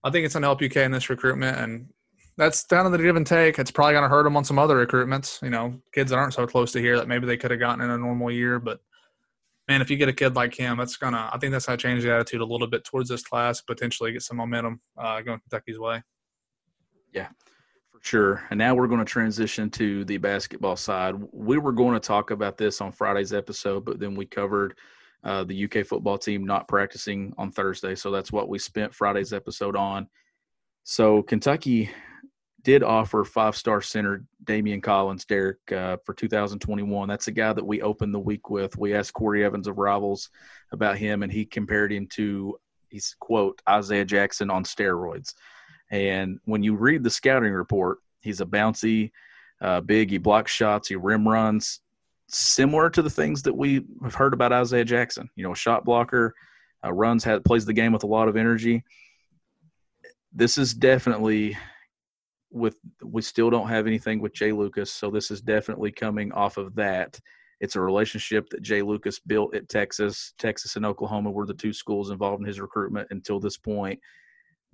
I 0.04 0.10
think 0.10 0.24
it's 0.24 0.34
going 0.34 0.42
to 0.42 0.48
help 0.48 0.62
UK 0.62 0.76
in 0.76 0.92
this 0.92 1.10
recruitment, 1.10 1.58
and 1.58 1.88
that's 2.40 2.64
kind 2.64 2.86
of 2.86 2.92
the 2.92 2.98
give 2.98 3.16
and 3.16 3.26
take. 3.26 3.58
It's 3.58 3.70
probably 3.70 3.92
going 3.92 4.02
to 4.02 4.08
hurt 4.08 4.22
them 4.22 4.34
on 4.34 4.44
some 4.44 4.58
other 4.58 4.84
recruitments. 4.84 5.42
You 5.42 5.50
know, 5.50 5.78
kids 5.92 6.10
that 6.10 6.16
aren't 6.16 6.32
so 6.32 6.46
close 6.46 6.72
to 6.72 6.80
here 6.80 6.96
that 6.96 7.06
maybe 7.06 7.26
they 7.26 7.36
could 7.36 7.50
have 7.50 7.60
gotten 7.60 7.84
in 7.84 7.90
a 7.90 7.98
normal 7.98 8.30
year. 8.30 8.58
But 8.58 8.80
man, 9.68 9.82
if 9.82 9.90
you 9.90 9.98
get 9.98 10.08
a 10.08 10.12
kid 10.14 10.34
like 10.34 10.54
him, 10.54 10.78
that's 10.78 10.96
gonna. 10.96 11.28
I 11.30 11.36
think 11.36 11.52
that's 11.52 11.66
to 11.66 11.76
change 11.76 12.02
the 12.02 12.14
attitude 12.14 12.40
a 12.40 12.46
little 12.46 12.66
bit 12.66 12.82
towards 12.84 13.10
this 13.10 13.22
class. 13.22 13.60
Potentially 13.60 14.12
get 14.12 14.22
some 14.22 14.38
momentum 14.38 14.80
uh, 14.96 15.20
going 15.20 15.38
Kentucky's 15.40 15.78
way. 15.78 16.02
Yeah, 17.12 17.28
for 17.92 17.98
sure. 18.00 18.42
And 18.48 18.56
now 18.56 18.74
we're 18.74 18.86
going 18.86 19.00
to 19.00 19.04
transition 19.04 19.68
to 19.72 20.06
the 20.06 20.16
basketball 20.16 20.76
side. 20.76 21.16
We 21.32 21.58
were 21.58 21.72
going 21.72 21.92
to 21.92 22.00
talk 22.00 22.30
about 22.30 22.56
this 22.56 22.80
on 22.80 22.90
Friday's 22.90 23.34
episode, 23.34 23.84
but 23.84 24.00
then 24.00 24.14
we 24.14 24.24
covered 24.24 24.78
uh, 25.24 25.44
the 25.44 25.64
UK 25.64 25.84
football 25.84 26.16
team 26.16 26.46
not 26.46 26.68
practicing 26.68 27.34
on 27.36 27.52
Thursday. 27.52 27.94
So 27.94 28.10
that's 28.10 28.32
what 28.32 28.48
we 28.48 28.58
spent 28.58 28.94
Friday's 28.94 29.34
episode 29.34 29.76
on. 29.76 30.08
So 30.84 31.22
Kentucky 31.22 31.90
did 32.62 32.82
offer 32.82 33.24
five 33.24 33.56
star 33.56 33.80
center 33.80 34.24
Damian 34.44 34.80
Collins, 34.80 35.24
Derek, 35.24 35.58
uh, 35.72 35.96
for 36.04 36.14
2021. 36.14 37.08
That's 37.08 37.28
a 37.28 37.32
guy 37.32 37.52
that 37.52 37.66
we 37.66 37.82
opened 37.82 38.14
the 38.14 38.20
week 38.20 38.50
with. 38.50 38.76
We 38.76 38.94
asked 38.94 39.12
Corey 39.12 39.44
Evans 39.44 39.66
of 39.66 39.78
Rivals 39.78 40.30
about 40.72 40.98
him, 40.98 41.22
and 41.22 41.32
he 41.32 41.44
compared 41.44 41.92
him 41.92 42.06
to, 42.08 42.58
he's 42.88 43.16
quote, 43.18 43.60
Isaiah 43.68 44.04
Jackson 44.04 44.50
on 44.50 44.64
steroids. 44.64 45.34
And 45.90 46.38
when 46.44 46.62
you 46.62 46.76
read 46.76 47.02
the 47.02 47.10
scouting 47.10 47.52
report, 47.52 47.98
he's 48.20 48.40
a 48.40 48.46
bouncy, 48.46 49.10
uh, 49.60 49.80
big, 49.80 50.10
he 50.10 50.18
blocks 50.18 50.52
shots, 50.52 50.88
he 50.88 50.96
rim 50.96 51.26
runs, 51.26 51.80
similar 52.28 52.88
to 52.90 53.02
the 53.02 53.10
things 53.10 53.42
that 53.42 53.56
we 53.56 53.84
have 54.02 54.14
heard 54.14 54.34
about 54.34 54.52
Isaiah 54.52 54.84
Jackson. 54.84 55.28
You 55.34 55.44
know, 55.44 55.52
a 55.52 55.56
shot 55.56 55.84
blocker, 55.84 56.34
uh, 56.84 56.92
runs, 56.92 57.24
has, 57.24 57.40
plays 57.44 57.64
the 57.64 57.72
game 57.72 57.92
with 57.92 58.04
a 58.04 58.08
lot 58.08 58.28
of 58.28 58.36
energy. 58.36 58.84
This 60.32 60.56
is 60.58 60.74
definitely 60.74 61.56
with 62.50 62.76
we 63.02 63.22
still 63.22 63.50
don't 63.50 63.68
have 63.68 63.86
anything 63.86 64.20
with 64.20 64.34
Jay 64.34 64.52
Lucas, 64.52 64.92
so 64.92 65.10
this 65.10 65.30
is 65.30 65.40
definitely 65.40 65.92
coming 65.92 66.32
off 66.32 66.56
of 66.56 66.74
that. 66.74 67.18
It's 67.60 67.76
a 67.76 67.80
relationship 67.80 68.48
that 68.50 68.62
Jay 68.62 68.82
Lucas 68.82 69.18
built 69.18 69.54
at 69.54 69.68
Texas. 69.68 70.32
Texas 70.38 70.76
and 70.76 70.86
Oklahoma 70.86 71.30
were 71.30 71.46
the 71.46 71.54
two 71.54 71.72
schools 71.72 72.10
involved 72.10 72.40
in 72.40 72.46
his 72.46 72.60
recruitment 72.60 73.08
until 73.10 73.38
this 73.38 73.58
point. 73.58 74.00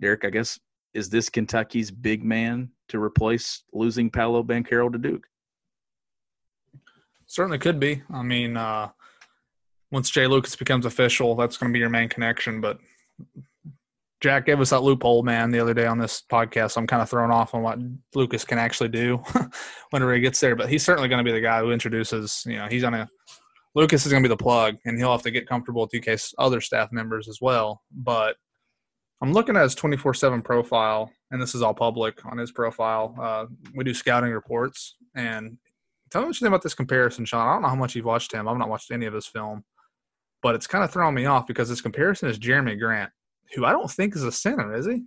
Derek, 0.01 0.25
I 0.25 0.31
guess, 0.31 0.59
is 0.95 1.11
this 1.11 1.29
Kentucky's 1.29 1.91
big 1.91 2.25
man 2.25 2.71
to 2.89 3.03
replace 3.03 3.65
losing 3.73 4.09
Paolo 4.09 4.43
Banchero 4.43 4.91
to 4.91 4.99
Duke? 4.99 5.27
Certainly 7.27 7.59
could 7.59 7.81
be. 7.81 8.03
I 8.13 8.23
mean, 8.23 8.57
uh, 8.57 8.91
once 9.91 10.11
Jay 10.11 10.27
Lucas 10.29 10.55
becomes 10.55 10.87
official, 10.87 11.35
that's 11.35 11.57
going 11.57 11.73
to 11.73 11.75
be 11.75 11.81
your 11.81 11.91
main 11.91 12.09
connection. 12.09 12.61
But 12.61 12.79
Jack 14.27 14.45
gave 14.45 14.61
us 14.61 14.71
that 14.71 14.83
loophole, 14.83 15.23
man, 15.23 15.53
the 15.53 15.61
other 15.61 15.73
day 15.73 15.87
on 15.87 15.99
this 15.99 16.21
podcast. 16.29 16.77
I'm 16.77 16.89
kind 16.89 17.01
of 17.01 17.09
thrown 17.09 17.31
off 17.31 17.55
on 17.55 17.63
what 17.63 17.79
Lucas 18.13 18.45
can 18.45 18.59
actually 18.59 18.89
do 18.89 19.23
whenever 19.91 20.13
he 20.13 20.21
gets 20.21 20.41
there. 20.41 20.57
But 20.57 20.69
he's 20.69 20.83
certainly 20.83 21.09
going 21.09 21.25
to 21.25 21.25
be 21.25 21.31
the 21.31 21.41
guy 21.41 21.61
who 21.61 21.71
introduces. 21.71 22.43
You 22.45 22.57
know, 22.57 22.67
he's 22.67 22.83
going 22.83 22.95
to. 22.95 23.09
Lucas 23.77 24.05
is 24.05 24.11
going 24.11 24.25
to 24.25 24.29
be 24.29 24.33
the 24.33 24.37
plug, 24.37 24.79
and 24.85 24.99
he'll 24.99 25.13
have 25.13 25.23
to 25.23 25.31
get 25.31 25.49
comfortable 25.49 25.83
with 25.83 25.95
UK's 25.95 26.35
other 26.39 26.61
staff 26.61 26.91
members 26.91 27.29
as 27.29 27.41
well. 27.41 27.83
But 27.93 28.35
I'm 29.23 29.33
looking 29.33 29.57
at 29.57 29.63
his 29.63 29.77
24 29.77 30.15
7 30.15 30.43
profile, 30.43 31.09
and 31.31 31.41
this 31.41 31.55
is 31.55 31.63
all 31.63 31.73
public 31.73 32.27
on 32.27 32.37
his 32.37 32.51
profile. 32.51 33.15
Uh, 33.21 33.47
we 33.77 33.85
do 33.85 33.95
scouting 33.95 34.33
reports. 34.33 34.97
And 35.15 35.57
tell 36.11 36.23
me 36.23 36.27
what 36.27 36.35
you 36.35 36.41
think 36.41 36.49
about 36.49 36.63
this 36.63 36.75
comparison, 36.75 37.27
Sean. 37.27 37.47
I 37.47 37.53
don't 37.53 37.63
know 37.63 37.69
how 37.69 37.77
much 37.77 37.95
you've 37.95 38.07
watched 38.07 38.33
him. 38.33 38.49
I've 38.49 38.59
not 38.59 38.71
watched 38.71 38.91
any 38.91 39.07
of 39.07 39.15
his 39.15 39.29
film, 39.29 39.63
but 40.43 40.57
it's 40.57 40.67
kind 40.67 40.83
of 40.83 40.93
throwing 40.93 41.15
me 41.15 41.27
off 41.27 41.47
because 41.47 41.69
this 41.69 41.81
comparison 41.81 42.29
is 42.29 42.41
Jerami 42.41 42.77
Grant 42.77 43.13
who 43.55 43.65
I 43.65 43.73
don't 43.73 43.91
think 43.91 44.17
is 44.17 44.25
a 44.25 44.33
center, 44.33 44.75
is 44.75 44.87
he? 44.87 45.05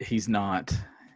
He's 0.00 0.28
not. 0.28 0.72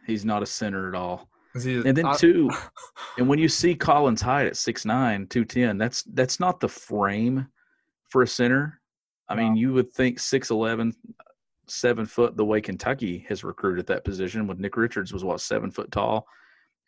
He's 0.07 0.25
not 0.25 0.43
a 0.43 0.47
center 0.47 0.89
at 0.89 0.95
all. 0.95 1.29
He, 1.61 1.77
and 1.77 1.97
then 1.97 2.07
I, 2.07 2.17
two, 2.17 2.51
and 3.19 3.29
when 3.29 3.39
you 3.39 3.49
see 3.49 3.75
Collins 3.75 4.23
Hyde 4.23 4.47
at 4.47 4.55
6'9", 4.55 5.29
210, 5.29 5.79
that's 5.79 6.03
that's 6.15 6.41
not 6.41 6.61
the 6.61 6.69
frame 6.69 7.47
for 8.09 8.23
a 8.23 8.27
center. 8.27 8.81
I 9.29 9.35
mean, 9.35 9.57
you 9.57 9.73
would 9.73 9.93
think 9.93 10.19
6'11", 10.19 10.95
7 11.69 12.07
foot 12.07 12.37
the 12.37 12.45
way 12.45 12.61
Kentucky 12.61 13.25
has 13.29 13.45
recruited 13.45 13.87
that 13.87 14.05
position 14.05 14.47
when 14.47 14.61
Nick 14.61 14.77
Richards 14.77 15.13
was 15.13 15.25
what 15.25 15.41
seven 15.41 15.71
foot 15.71 15.91
tall 15.91 16.27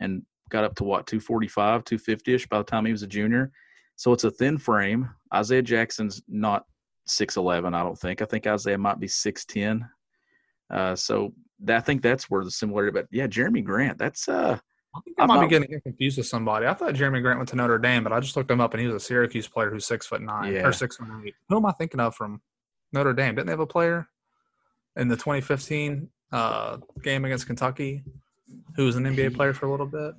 and 0.01 0.23
got 0.51 0.65
up 0.65 0.75
to 0.77 0.85
what 0.85 1.07
245, 1.07 1.85
250 1.85 2.35
ish 2.35 2.47
by 2.47 2.59
the 2.59 2.65
time 2.65 2.85
he 2.85 2.93
was 2.93 3.03
a 3.03 3.07
junior. 3.07 3.51
So 3.97 4.13
it's 4.13 4.25
a 4.25 4.31
thin 4.31 4.59
frame. 4.59 5.09
Isaiah 5.33 5.63
Jackson's 5.63 6.23
not 6.29 6.65
six 7.07 7.37
eleven. 7.37 7.75
I 7.75 7.83
don't 7.83 7.99
think. 7.99 8.23
I 8.23 8.25
think 8.25 8.47
Isaiah 8.47 8.79
might 8.79 9.01
be 9.01 9.09
six 9.09 9.45
ten. 9.45 9.89
Uh, 10.71 10.97
so 10.97 11.33
that, 11.61 11.77
I 11.77 11.81
think 11.81 12.03
that's 12.03 12.31
where 12.31 12.45
the 12.45 12.51
similarity. 12.51 12.93
But 12.93 13.07
yeah, 13.11 13.27
Jerami 13.27 13.65
Grant. 13.65 13.99
That's 13.99 14.29
uh. 14.29 14.59
I 14.97 15.01
think 15.01 15.17
I 15.19 15.27
might 15.27 15.35
not, 15.35 15.49
be 15.49 15.49
getting 15.49 15.81
confused 15.81 16.19
with 16.19 16.29
somebody. 16.29 16.67
I 16.67 16.75
thought 16.75 16.95
Jerami 16.95 17.21
Grant 17.21 17.41
went 17.41 17.49
to 17.49 17.57
Notre 17.57 17.79
Dame, 17.79 18.05
but 18.05 18.13
I 18.13 18.21
just 18.21 18.37
looked 18.37 18.49
him 18.49 18.61
up 18.61 18.75
and 18.75 18.81
he 18.81 18.87
was 18.87 18.95
a 18.95 19.05
Syracuse 19.05 19.49
player 19.49 19.69
who's 19.69 19.87
six 19.87 20.07
foot 20.07 20.23
nine 20.23 20.53
yeah. 20.53 20.65
or 20.65 20.73
six 20.73 20.97
foot 20.97 21.09
eight. 21.27 21.35
Who 21.49 21.57
am 21.57 21.67
I 21.67 21.73
thinking 21.73 21.99
of 21.99 22.15
from 22.15 22.41
Notre 22.93 23.13
Dame? 23.13 23.35
Didn't 23.35 23.49
they 23.49 23.53
have 23.53 23.59
a 23.59 23.67
player 23.67 24.07
in 24.95 25.09
the 25.09 25.17
2015 25.17 26.09
uh, 26.31 26.77
game 27.03 27.25
against 27.25 27.49
Kentucky 27.49 28.05
who 28.77 28.85
was 28.85 28.95
an 28.95 29.05
NBA 29.05 29.35
player 29.35 29.53
for 29.53 29.67
a 29.67 29.71
little 29.71 29.87
bit? 29.87 30.15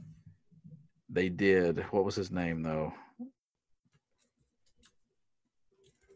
They 1.10 1.30
did. 1.30 1.86
What 1.92 2.04
was 2.04 2.15
his 2.15 2.32
name 2.32 2.62
though? 2.62 2.94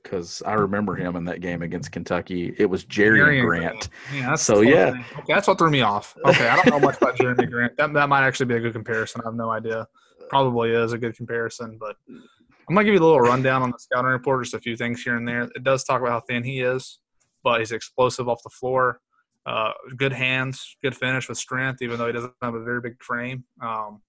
Because 0.10 0.42
I 0.44 0.54
remember 0.54 0.96
him 0.96 1.16
in 1.16 1.26
that 1.26 1.40
game 1.40 1.62
against 1.62 1.92
Kentucky. 1.92 2.56
It 2.58 2.66
was 2.66 2.84
Jerian 2.84 3.46
Grant. 3.46 3.90
Yeah, 4.12 4.34
so 4.34 4.62
yeah, 4.62 4.96
okay, 5.20 5.34
that's 5.34 5.48
what 5.48 5.60
threw 5.60 5.70
me 5.70 5.82
off. 5.82 6.18
Okay, 6.26 6.48
I 6.48 6.56
don't 6.56 6.70
know 6.70 6.80
much 6.80 6.98
about 6.98 7.16
Jerami 7.16 7.50
Grant. 7.50 7.78
That 7.78 7.94
that 7.94 8.10
might 8.10 8.26
actually 8.26 8.48
be 8.48 8.56
a 8.56 8.60
good 8.60 8.74
comparison. 8.74 9.22
I 9.22 9.28
have 9.28 9.36
no 9.36 9.52
idea. 9.52 9.88
Probably 10.28 10.72
is 10.72 10.94
a 10.94 10.98
good 10.98 11.16
comparison, 11.16 11.78
but 11.80 11.96
I'm 12.08 12.76
gonna 12.76 12.86
give 12.86 12.96
you 12.96 13.00
a 13.00 13.06
little 13.06 13.20
rundown 13.20 13.62
on 13.62 13.70
the 13.70 13.78
scouting 13.78 14.10
report, 14.10 14.44
just 14.44 14.56
a 14.56 14.60
few 14.60 14.76
things 14.76 15.04
here 15.04 15.16
and 15.16 15.28
there. 15.28 15.44
It 15.44 15.64
does 15.64 15.84
talk 15.84 16.02
about 16.02 16.12
how 16.12 16.22
thin 16.22 16.44
he 16.44 16.62
is, 16.62 16.98
but 17.44 17.60
he's 17.60 17.72
explosive 17.72 18.28
off 18.28 18.42
the 18.42 18.50
floor. 18.50 19.02
Uh, 19.46 19.74
good 19.96 20.14
hands, 20.14 20.76
good 20.82 20.96
finish 20.96 21.30
with 21.30 21.38
strength, 21.38 21.84
even 21.84 22.00
though 22.00 22.08
he 22.08 22.14
doesn't 22.14 22.34
have 22.42 22.56
a 22.56 22.64
very 22.64 22.82
big 22.82 23.02
frame. 23.04 23.44
Um, 23.62 24.02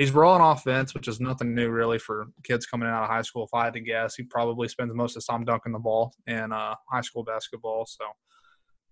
he's 0.00 0.12
raw 0.12 0.32
on 0.32 0.40
offense, 0.40 0.94
which 0.94 1.08
is 1.08 1.20
nothing 1.20 1.54
new 1.54 1.68
really 1.68 1.98
for 1.98 2.28
kids 2.42 2.64
coming 2.64 2.88
out 2.88 3.02
of 3.02 3.10
high 3.10 3.20
school. 3.20 3.44
If 3.44 3.52
I 3.52 3.64
had 3.66 3.74
to 3.74 3.80
guess, 3.80 4.14
he 4.14 4.22
probably 4.22 4.66
spends 4.66 4.94
most 4.94 5.12
of 5.12 5.16
his 5.16 5.26
time 5.26 5.44
dunking 5.44 5.72
the 5.72 5.78
ball 5.78 6.14
in 6.26 6.52
uh, 6.52 6.74
high 6.90 7.02
school 7.02 7.22
basketball. 7.22 7.84
So 7.84 8.06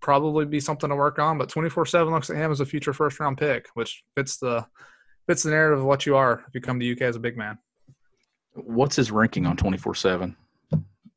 probably 0.02 0.44
be 0.44 0.60
something 0.60 0.90
to 0.90 0.94
work 0.94 1.18
on. 1.18 1.38
But 1.38 1.48
24/7 1.48 2.12
looks 2.12 2.28
at 2.28 2.36
him 2.36 2.52
as 2.52 2.60
a 2.60 2.66
future 2.66 2.92
first 2.92 3.18
round 3.20 3.38
pick, 3.38 3.68
which 3.72 4.04
fits 4.14 4.36
the 4.36 4.66
fits 5.26 5.44
the 5.44 5.50
narrative 5.50 5.78
of 5.78 5.86
what 5.86 6.04
you 6.04 6.14
are 6.14 6.44
if 6.46 6.54
you 6.54 6.60
come 6.60 6.78
to 6.78 6.92
UK 6.92 7.02
as 7.02 7.16
a 7.16 7.20
big 7.20 7.38
man. 7.38 7.58
What's 8.52 8.96
his 8.96 9.10
ranking 9.10 9.46
on 9.46 9.56
24/7? 9.56 10.36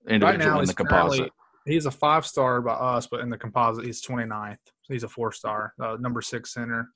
Individual 0.08 0.32
right 0.32 0.40
now, 0.40 0.62
in 0.62 0.68
the 0.68 0.74
composite. 0.74 1.32
He's 1.66 1.86
a 1.86 1.92
five 1.92 2.26
star 2.26 2.62
by 2.62 2.74
us, 2.74 3.08
but 3.08 3.20
in 3.20 3.30
the 3.30 3.38
composite, 3.38 3.86
he's 3.86 4.02
29th. 4.02 4.58
So 4.84 4.94
he's 4.94 5.04
a 5.04 5.10
four 5.10 5.34
star, 5.34 5.74
uh, 5.82 5.98
number 6.00 6.22
six 6.22 6.54
center 6.54 6.90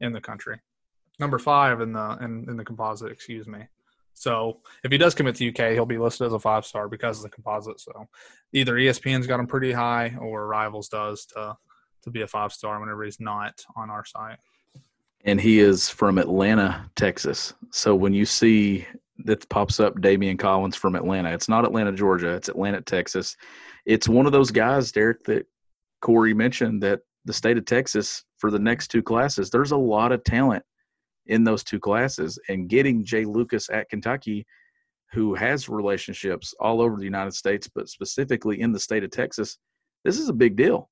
in 0.00 0.12
the 0.12 0.20
country 0.20 0.60
number 1.18 1.38
five 1.38 1.80
in 1.80 1.92
the 1.92 2.18
in, 2.20 2.48
in 2.48 2.56
the 2.56 2.64
composite. 2.64 3.12
Excuse 3.12 3.46
me. 3.46 3.60
So 4.14 4.60
if 4.82 4.90
he 4.90 4.98
does 4.98 5.14
commit 5.14 5.36
to 5.36 5.48
UK, 5.48 5.72
he'll 5.72 5.84
be 5.84 5.98
listed 5.98 6.26
as 6.26 6.32
a 6.32 6.38
five 6.38 6.64
star 6.64 6.88
because 6.88 7.18
of 7.18 7.24
the 7.24 7.30
composite. 7.30 7.80
So 7.80 8.08
either 8.52 8.74
ESPN's 8.74 9.26
got 9.26 9.40
him 9.40 9.46
pretty 9.46 9.72
high, 9.72 10.16
or 10.20 10.46
Rivals 10.46 10.88
does 10.88 11.26
to 11.26 11.56
to 12.02 12.10
be 12.10 12.22
a 12.22 12.26
five 12.26 12.52
star 12.52 12.80
whenever 12.80 13.04
he's 13.04 13.20
not 13.20 13.64
on 13.76 13.90
our 13.90 14.04
site. 14.04 14.38
And 15.24 15.40
he 15.40 15.58
is 15.58 15.88
from 15.88 16.18
Atlanta, 16.18 16.88
Texas. 16.94 17.52
So 17.72 17.96
when 17.96 18.14
you 18.14 18.24
see 18.24 18.86
that 19.24 19.48
pops 19.48 19.80
up 19.80 20.00
Damian 20.00 20.36
Collins 20.36 20.76
from 20.76 20.94
Atlanta. 20.94 21.32
It's 21.32 21.48
not 21.48 21.64
Atlanta, 21.64 21.92
Georgia. 21.92 22.34
It's 22.34 22.48
Atlanta, 22.48 22.80
Texas. 22.80 23.36
It's 23.84 24.08
one 24.08 24.26
of 24.26 24.32
those 24.32 24.50
guys, 24.50 24.92
Derek, 24.92 25.24
that 25.24 25.46
Corey 26.00 26.34
mentioned 26.34 26.82
that 26.82 27.00
the 27.24 27.32
state 27.32 27.56
of 27.56 27.64
Texas 27.64 28.24
for 28.38 28.50
the 28.50 28.58
next 28.58 28.88
two 28.88 29.02
classes, 29.02 29.50
there's 29.50 29.72
a 29.72 29.76
lot 29.76 30.12
of 30.12 30.22
talent 30.24 30.64
in 31.26 31.44
those 31.44 31.64
two 31.64 31.80
classes. 31.80 32.38
And 32.48 32.68
getting 32.68 33.04
Jay 33.04 33.24
Lucas 33.24 33.68
at 33.70 33.88
Kentucky, 33.88 34.46
who 35.12 35.34
has 35.34 35.68
relationships 35.68 36.54
all 36.60 36.80
over 36.80 36.96
the 36.96 37.04
United 37.04 37.34
States, 37.34 37.68
but 37.72 37.88
specifically 37.88 38.60
in 38.60 38.72
the 38.72 38.80
state 38.80 39.04
of 39.04 39.10
Texas, 39.10 39.58
this 40.04 40.18
is 40.18 40.28
a 40.28 40.34
big 40.34 40.56
deal. 40.56 40.90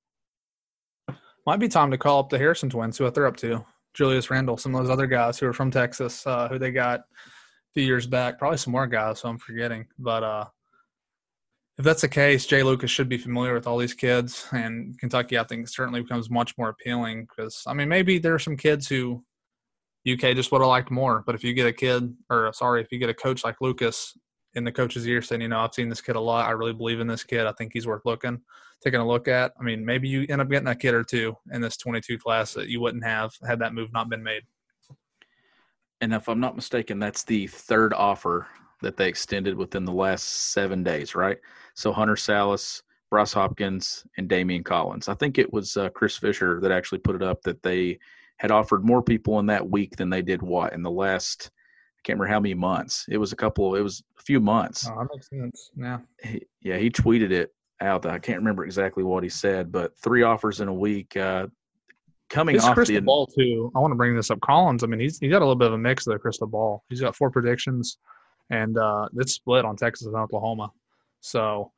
Might 1.47 1.61
be 1.61 1.69
time 1.69 1.91
to 1.91 1.99
call 1.99 2.21
up 2.21 2.31
the 2.31 2.39
Harrison 2.39 2.71
twins, 2.71 2.97
see 2.97 3.05
what 3.05 3.15
they're 3.15 3.27
up 3.27 3.37
to. 3.39 3.65
Julius 3.93 4.31
Randle, 4.31 4.57
some 4.57 4.75
of 4.75 4.83
those 4.83 4.91
other 4.91 5.07
guys 5.07 5.39
who 5.39 5.47
are 5.47 5.53
from 5.53 5.71
Texas, 5.71 6.27
uh, 6.27 6.49
who 6.49 6.59
they 6.59 6.71
got 6.71 7.01
a 7.01 7.73
few 7.75 7.85
years 7.85 8.07
back. 8.07 8.39
Probably 8.39 8.59
some 8.59 8.73
more 8.73 8.87
guys, 8.87 9.21
so 9.21 9.29
I'm 9.29 9.39
forgetting. 9.39 9.87
But 9.99 10.25
uh, 10.25 10.47
if 11.79 11.85
that's 11.85 12.01
the 12.01 12.09
case, 12.09 12.47
Jay 12.47 12.63
Lucas 12.63 12.91
should 12.91 13.09
be 13.09 13.19
familiar 13.19 13.55
with 13.55 13.67
all 13.67 13.79
these 13.79 13.95
kids, 13.95 14.47
and 14.53 14.99
Kentucky, 14.99 15.39
I 15.39 15.45
think, 15.45 15.69
certainly 15.69 16.03
becomes 16.03 16.31
much 16.31 16.57
more 16.59 16.71
appealing 16.71 17.27
because 17.27 17.63
I 17.67 17.75
mean, 17.75 17.89
maybe 17.89 18.19
there 18.19 18.35
are 18.35 18.41
some 18.41 18.57
kids 18.57 18.89
who 18.89 19.25
UK 20.11 20.37
just 20.37 20.53
would 20.53 20.61
have 20.61 20.69
liked 20.69 20.91
more. 20.91 21.23
But 21.25 21.35
if 21.35 21.43
you 21.43 21.55
get 21.55 21.67
a 21.67 21.73
kid, 21.73 22.15
or 22.31 22.53
sorry, 22.53 22.83
if 22.83 22.93
you 22.93 22.99
get 22.99 23.11
a 23.11 23.15
coach 23.15 23.45
like 23.45 23.61
Lucas 23.61 24.17
in 24.55 24.65
the 24.65 24.73
coach's 24.73 25.07
ear 25.07 25.23
saying, 25.23 25.41
you 25.41 25.49
know, 25.49 25.61
I've 25.61 25.75
seen 25.75 25.89
this 25.89 26.01
kid 26.01 26.17
a 26.17 26.21
lot. 26.21 26.47
I 26.47 26.53
really 26.53 26.73
believe 26.73 27.01
in 27.01 27.07
this 27.07 27.25
kid. 27.25 27.47
I 27.47 27.53
think 27.53 27.73
he's 27.73 27.87
worth 27.87 28.05
looking, 28.05 28.41
taking 28.83 29.01
a 29.01 29.07
look 29.07 29.29
at. 29.29 29.53
I 29.59 29.63
mean, 29.63 29.85
maybe 29.85 30.09
you 30.09 30.27
end 30.29 30.41
up 30.41 30.51
getting 30.51 30.69
a 30.69 30.75
kid 30.75 30.95
or 30.95 31.03
two 31.03 31.37
in 31.53 31.61
this 31.61 31.77
22 31.77 32.19
class 32.19 32.53
that 32.55 32.69
you 32.69 32.81
wouldn't 32.81 33.05
have 33.05 33.33
had 33.47 33.59
that 33.61 33.75
move 33.75 33.93
not 33.93 34.09
been 34.09 34.23
made. 34.23 34.43
And 36.01 36.13
if 36.13 36.29
I'm 36.29 36.41
not 36.41 36.57
mistaken, 36.57 36.99
that's 36.99 37.25
the 37.25 37.47
third 37.47 37.95
offer 37.95 38.47
that 38.83 38.97
they 38.97 39.09
extended 39.09 39.57
within 39.57 39.85
the 39.85 39.93
last 39.93 40.53
seven 40.53 40.83
days, 40.83 41.15
right? 41.15 41.39
So 41.75 41.93
Hunter 41.93 42.15
Sallis, 42.15 42.83
Bryce 43.11 43.33
Hopkins, 43.33 44.05
and 44.19 44.29
Damian 44.29 44.65
Collins. 44.65 45.09
I 45.09 45.15
think 45.15 45.39
it 45.39 45.53
was 45.53 45.77
uh, 45.77 45.89
Chris 45.89 46.17
Fisher 46.17 46.61
that 46.61 46.71
actually 46.71 46.99
put 46.99 47.17
it 47.17 47.23
up 47.23 47.43
that 47.43 47.63
they 47.63 47.99
had 48.39 48.51
offered 48.51 48.85
more 48.85 49.03
people 49.03 49.39
in 49.39 49.47
that 49.47 49.69
week 49.69 49.97
than 49.97 50.11
they 50.11 50.23
did 50.23 50.43
what 50.43 50.73
in 50.73 50.83
the 50.83 50.91
last 50.91 51.51
I– 51.51 51.51
can't 52.05 52.19
remember 52.19 52.35
how 52.35 52.41
many 52.41 52.53
months. 52.53 53.07
It 53.09 53.17
was 53.17 53.33
a 53.33 53.37
couple. 53.37 53.77
It 53.77 53.81
was 53.81 54.05
a 54.19 54.23
few 54.23 54.39
months. 54.39 54.87
Oh, 54.87 54.99
that 54.99 55.09
makes 55.11 55.31
sense. 55.31 55.71
Yeah. 55.75 56.01
He, 56.23 56.43
yeah, 56.61 56.77
he 56.77 56.91
tweeted 56.91 57.31
it 57.31 57.55
out. 57.81 58.05
I 58.05 58.19
can't 58.19 58.41
remember 58.41 58.67
exactly 58.67 59.03
what 59.03 59.23
he 59.23 59.31
said, 59.31 59.73
but 59.73 59.97
three 59.97 60.23
offers 60.23 60.61
in 60.61 60.69
a 60.69 60.75
week. 60.75 61.17
Uh, 61.17 61.47
coming 62.29 62.57
His 62.57 62.65
off 62.67 62.75
crystal 62.75 62.97
the 62.97 63.01
ball 63.01 63.27
too. 63.27 63.73
I 63.75 63.79
want 63.79 63.93
to 63.93 63.97
bring 63.97 64.15
this 64.15 64.31
up. 64.31 64.39
Collins. 64.43 64.85
I 64.85 64.87
mean, 64.87 65.01
he's 65.01 65.19
he's 65.19 65.31
got 65.31 65.39
a 65.39 65.47
little 65.47 65.55
bit 65.55 65.69
of 65.69 65.73
a 65.73 65.79
mix 65.79 66.07
of 66.07 66.13
the 66.13 66.19
crystal 66.19 66.47
ball. 66.47 66.85
He's 66.91 67.01
got 67.01 67.17
four 67.17 67.31
predictions, 67.31 67.97
and 68.51 68.77
uh, 68.77 69.09
it's 69.17 69.33
split 69.33 69.65
on 69.65 69.75
Texas 69.75 70.07
and 70.07 70.17
Oklahoma. 70.17 70.71
So 71.23 71.73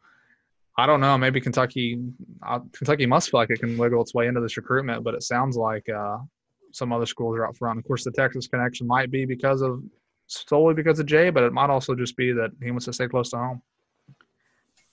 I 0.77 0.87
don't 0.87 1.01
know. 1.01 1.17
Maybe 1.17 1.41
Kentucky. 1.41 2.01
Uh, 2.45 2.59
Kentucky 2.73 3.07
must 3.07 3.31
feel 3.31 3.39
like 3.39 3.51
it 3.51 3.61
can 3.61 3.79
wiggle 3.79 4.03
its 4.03 4.13
way 4.13 4.27
into 4.27 4.41
this 4.41 4.57
recruitment, 4.57 5.05
but 5.05 5.15
it 5.15 5.23
sounds 5.23 5.57
like 5.57 5.89
uh, 5.89 6.19
some 6.77 6.93
other 6.93 7.07
schools 7.07 7.37
are 7.37 7.47
out 7.47 7.57
front. 7.57 7.79
Of 7.79 7.85
course, 7.87 8.05
the 8.05 8.13
Texas 8.13 8.47
connection 8.47 8.87
might 8.87 9.11
be 9.11 9.25
because 9.25 9.63
of 9.63 9.83
solely 10.27 10.75
because 10.75 10.99
of 10.99 11.07
Jay, 11.07 11.31
but 11.31 11.43
it 11.43 11.53
might 11.53 11.71
also 11.71 11.95
just 11.95 12.17
be 12.17 12.33
that 12.33 12.51
he 12.63 12.71
wants 12.71 12.85
to 12.85 12.93
stay 12.93 13.09
close 13.09 13.31
to 13.31 13.39
home. 13.39 13.63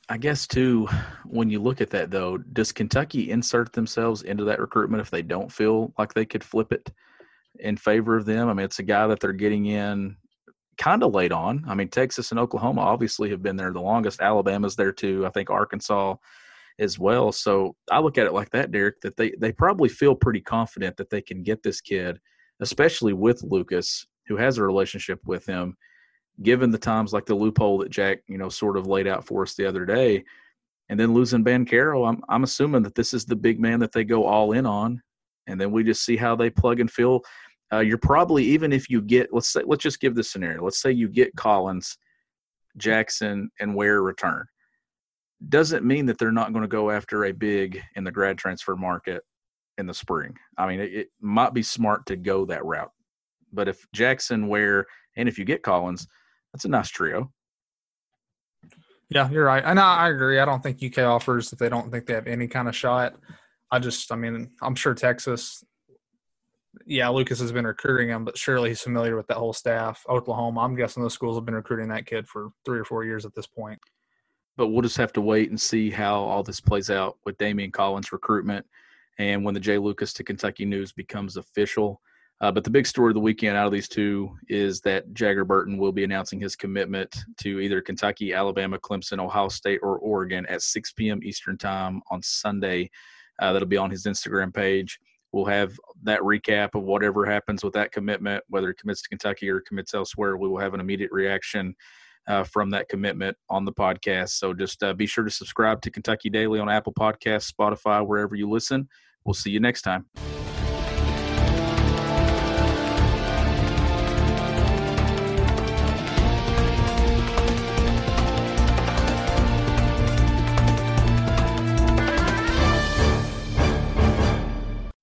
I 0.09 0.17
guess 0.17 0.47
too, 0.47 0.87
when 1.25 1.49
you 1.49 1.61
look 1.61 1.81
at 1.81 1.89
that 1.91 2.11
though, 2.11 2.37
does 2.37 2.71
Kentucky 2.71 3.31
insert 3.31 3.73
themselves 3.73 4.21
into 4.21 4.45
that 4.45 4.59
recruitment 4.59 5.01
if 5.01 5.09
they 5.09 5.21
don't 5.21 5.51
feel 5.51 5.93
like 5.97 6.13
they 6.13 6.25
could 6.25 6.43
flip 6.43 6.71
it 6.71 6.91
in 7.59 7.77
favor 7.77 8.15
of 8.15 8.25
them? 8.25 8.49
I 8.49 8.53
mean, 8.53 8.65
it's 8.65 8.79
a 8.79 8.83
guy 8.83 9.07
that 9.07 9.19
they're 9.19 9.33
getting 9.33 9.65
in 9.65 10.17
kind 10.77 11.03
of 11.03 11.13
late 11.13 11.31
on. 11.31 11.65
I 11.67 11.75
mean, 11.75 11.89
Texas 11.89 12.31
and 12.31 12.39
Oklahoma 12.39 12.81
obviously 12.81 13.29
have 13.29 13.43
been 13.43 13.55
there 13.55 13.71
the 13.71 13.81
longest. 13.81 14.21
Alabama's 14.21 14.75
there 14.75 14.91
too. 14.91 15.25
I 15.25 15.29
think 15.29 15.49
Arkansas 15.49 16.15
as 16.79 16.97
well. 16.97 17.31
So 17.31 17.75
I 17.91 17.99
look 17.99 18.17
at 18.17 18.25
it 18.25 18.33
like 18.33 18.49
that, 18.51 18.71
Derek, 18.71 19.01
that 19.01 19.17
they 19.17 19.31
they 19.39 19.51
probably 19.51 19.89
feel 19.89 20.15
pretty 20.15 20.41
confident 20.41 20.97
that 20.97 21.09
they 21.09 21.21
can 21.21 21.43
get 21.43 21.63
this 21.63 21.81
kid, 21.81 22.19
especially 22.59 23.13
with 23.13 23.43
Lucas, 23.43 24.05
who 24.27 24.37
has 24.37 24.57
a 24.57 24.63
relationship 24.63 25.19
with 25.25 25.45
him, 25.45 25.77
given 26.41 26.71
the 26.71 26.77
times 26.77 27.13
like 27.13 27.25
the 27.25 27.35
loophole 27.35 27.77
that 27.79 27.91
Jack, 27.91 28.19
you 28.27 28.37
know, 28.37 28.49
sort 28.49 28.77
of 28.77 28.87
laid 28.87 29.07
out 29.07 29.25
for 29.25 29.43
us 29.43 29.55
the 29.55 29.65
other 29.65 29.85
day, 29.85 30.23
and 30.89 30.99
then 30.99 31.13
losing 31.13 31.43
Banchero, 31.43 32.07
I'm 32.07 32.21
I'm 32.29 32.43
assuming 32.43 32.83
that 32.83 32.95
this 32.95 33.13
is 33.13 33.25
the 33.25 33.35
big 33.35 33.59
man 33.59 33.79
that 33.79 33.91
they 33.91 34.03
go 34.03 34.25
all 34.25 34.51
in 34.53 34.65
on, 34.65 35.01
and 35.47 35.59
then 35.59 35.71
we 35.71 35.83
just 35.83 36.03
see 36.03 36.17
how 36.17 36.35
they 36.35 36.49
plug 36.49 36.79
and 36.79 36.91
fill. 36.91 37.21
Uh, 37.71 37.79
you're 37.79 37.97
probably 37.97 38.43
even 38.43 38.71
if 38.71 38.89
you 38.89 39.01
get 39.01 39.33
let's 39.33 39.47
say 39.47 39.61
let's 39.65 39.83
just 39.83 39.99
give 39.99 40.15
this 40.15 40.31
scenario. 40.31 40.63
Let's 40.63 40.81
say 40.81 40.91
you 40.91 41.07
get 41.07 41.35
Collins, 41.35 41.97
Jackson, 42.77 43.49
and 43.59 43.75
Ware 43.75 44.01
return. 44.01 44.45
Doesn't 45.49 45.85
mean 45.85 46.05
that 46.07 46.17
they're 46.17 46.31
not 46.31 46.53
going 46.53 46.63
to 46.63 46.67
go 46.67 46.89
after 46.89 47.25
a 47.25 47.31
big 47.31 47.81
in 47.95 48.03
the 48.03 48.11
grad 48.11 48.37
transfer 48.37 48.75
market 48.75 49.23
in 49.77 49.87
the 49.87 49.93
spring. 49.93 50.37
I 50.57 50.67
mean, 50.67 50.79
it, 50.79 50.93
it 50.93 51.07
might 51.19 51.53
be 51.53 51.63
smart 51.63 52.05
to 52.07 52.15
go 52.15 52.45
that 52.45 52.63
route 52.63 52.91
but 53.53 53.67
if 53.67 53.85
Jackson, 53.93 54.47
Ware, 54.47 54.87
and 55.15 55.29
if 55.29 55.37
you 55.37 55.45
get 55.45 55.63
Collins, 55.63 56.07
that's 56.51 56.65
a 56.65 56.69
nice 56.69 56.89
trio. 56.89 57.31
Yeah, 59.09 59.29
you're 59.29 59.45
right. 59.45 59.63
And 59.63 59.79
I, 59.79 59.95
I 59.97 60.09
agree. 60.09 60.39
I 60.39 60.45
don't 60.45 60.63
think 60.63 60.83
UK 60.83 61.05
offers 61.05 61.53
if 61.53 61.59
they 61.59 61.69
don't 61.69 61.91
think 61.91 62.07
they 62.07 62.13
have 62.13 62.27
any 62.27 62.47
kind 62.47 62.67
of 62.67 62.75
shot. 62.75 63.15
I 63.71 63.79
just, 63.79 64.11
I 64.11 64.15
mean, 64.15 64.49
I'm 64.61 64.75
sure 64.75 64.95
Texas, 64.95 65.63
yeah, 66.85 67.09
Lucas 67.09 67.39
has 67.39 67.51
been 67.51 67.67
recruiting 67.67 68.09
him, 68.09 68.25
but 68.25 68.37
surely 68.37 68.69
he's 68.69 68.81
familiar 68.81 69.15
with 69.15 69.27
that 69.27 69.37
whole 69.37 69.53
staff. 69.53 70.03
Oklahoma, 70.09 70.61
I'm 70.61 70.75
guessing 70.75 71.03
those 71.03 71.13
schools 71.13 71.37
have 71.37 71.45
been 71.45 71.53
recruiting 71.53 71.89
that 71.89 72.07
kid 72.07 72.27
for 72.27 72.49
three 72.65 72.79
or 72.79 72.85
four 72.85 73.03
years 73.03 73.25
at 73.25 73.35
this 73.35 73.47
point. 73.47 73.79
But 74.55 74.67
we'll 74.67 74.81
just 74.81 74.97
have 74.97 75.13
to 75.13 75.21
wait 75.21 75.49
and 75.49 75.59
see 75.59 75.89
how 75.89 76.15
all 76.15 76.43
this 76.43 76.61
plays 76.61 76.89
out 76.89 77.17
with 77.25 77.37
Damian 77.37 77.71
Collins' 77.71 78.11
recruitment 78.11 78.65
and 79.17 79.43
when 79.43 79.53
the 79.53 79.59
Jay 79.59 79.77
Lucas 79.77 80.13
to 80.13 80.23
Kentucky 80.23 80.65
news 80.65 80.91
becomes 80.91 81.37
official. 81.37 82.01
Uh, 82.41 82.51
but 82.51 82.63
the 82.63 82.69
big 82.69 82.85
story 82.85 83.09
of 83.09 83.13
the 83.13 83.21
weekend 83.21 83.55
out 83.55 83.67
of 83.67 83.71
these 83.71 83.87
two 83.87 84.35
is 84.49 84.81
that 84.81 85.13
Jagger 85.13 85.45
Burton 85.45 85.77
will 85.77 85.91
be 85.91 86.03
announcing 86.03 86.39
his 86.39 86.55
commitment 86.55 87.15
to 87.37 87.59
either 87.59 87.81
Kentucky, 87.81 88.33
Alabama, 88.33 88.77
Clemson, 88.77 89.23
Ohio 89.23 89.47
State, 89.47 89.79
or 89.81 89.97
Oregon 89.99 90.45
at 90.47 90.61
6 90.61 90.91
p.m. 90.93 91.21
Eastern 91.23 91.57
Time 91.57 92.01
on 92.11 92.21
Sunday. 92.21 92.89
Uh, 93.39 93.53
that'll 93.53 93.67
be 93.67 93.77
on 93.77 93.89
his 93.89 94.05
Instagram 94.05 94.53
page. 94.53 94.99
We'll 95.31 95.45
have 95.45 95.79
that 96.03 96.19
recap 96.19 96.75
of 96.75 96.83
whatever 96.83 97.25
happens 97.25 97.63
with 97.63 97.73
that 97.73 97.91
commitment, 97.91 98.43
whether 98.49 98.69
it 98.69 98.77
commits 98.77 99.01
to 99.03 99.09
Kentucky 99.09 99.49
or 99.49 99.61
commits 99.61 99.93
elsewhere. 99.93 100.37
We 100.37 100.47
will 100.47 100.59
have 100.59 100.73
an 100.73 100.79
immediate 100.79 101.11
reaction 101.11 101.75
uh, 102.27 102.43
from 102.43 102.69
that 102.71 102.89
commitment 102.89 103.37
on 103.49 103.65
the 103.65 103.73
podcast. 103.73 104.29
So 104.29 104.53
just 104.53 104.81
uh, 104.83 104.93
be 104.93 105.05
sure 105.05 105.23
to 105.23 105.31
subscribe 105.31 105.81
to 105.81 105.91
Kentucky 105.91 106.29
Daily 106.29 106.59
on 106.59 106.69
Apple 106.69 106.93
Podcasts, 106.93 107.51
Spotify, 107.51 108.05
wherever 108.05 108.35
you 108.35 108.49
listen. 108.49 108.87
We'll 109.25 109.33
see 109.33 109.51
you 109.51 109.59
next 109.59 109.83
time. 109.83 110.05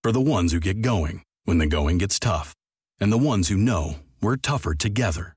For 0.03 0.13
the 0.13 0.21
ones 0.21 0.53
who 0.53 0.61
get 0.61 0.81
going 0.81 1.23
when 1.45 1.59
the 1.59 1.67
going 1.67 1.99
gets 1.99 2.19
tough, 2.19 2.55
and 2.99 3.13
the 3.13 3.19
ones 3.19 3.49
who 3.49 3.57
know 3.57 4.01
we're 4.21 4.37
tougher 4.37 4.75
together. 4.75 5.37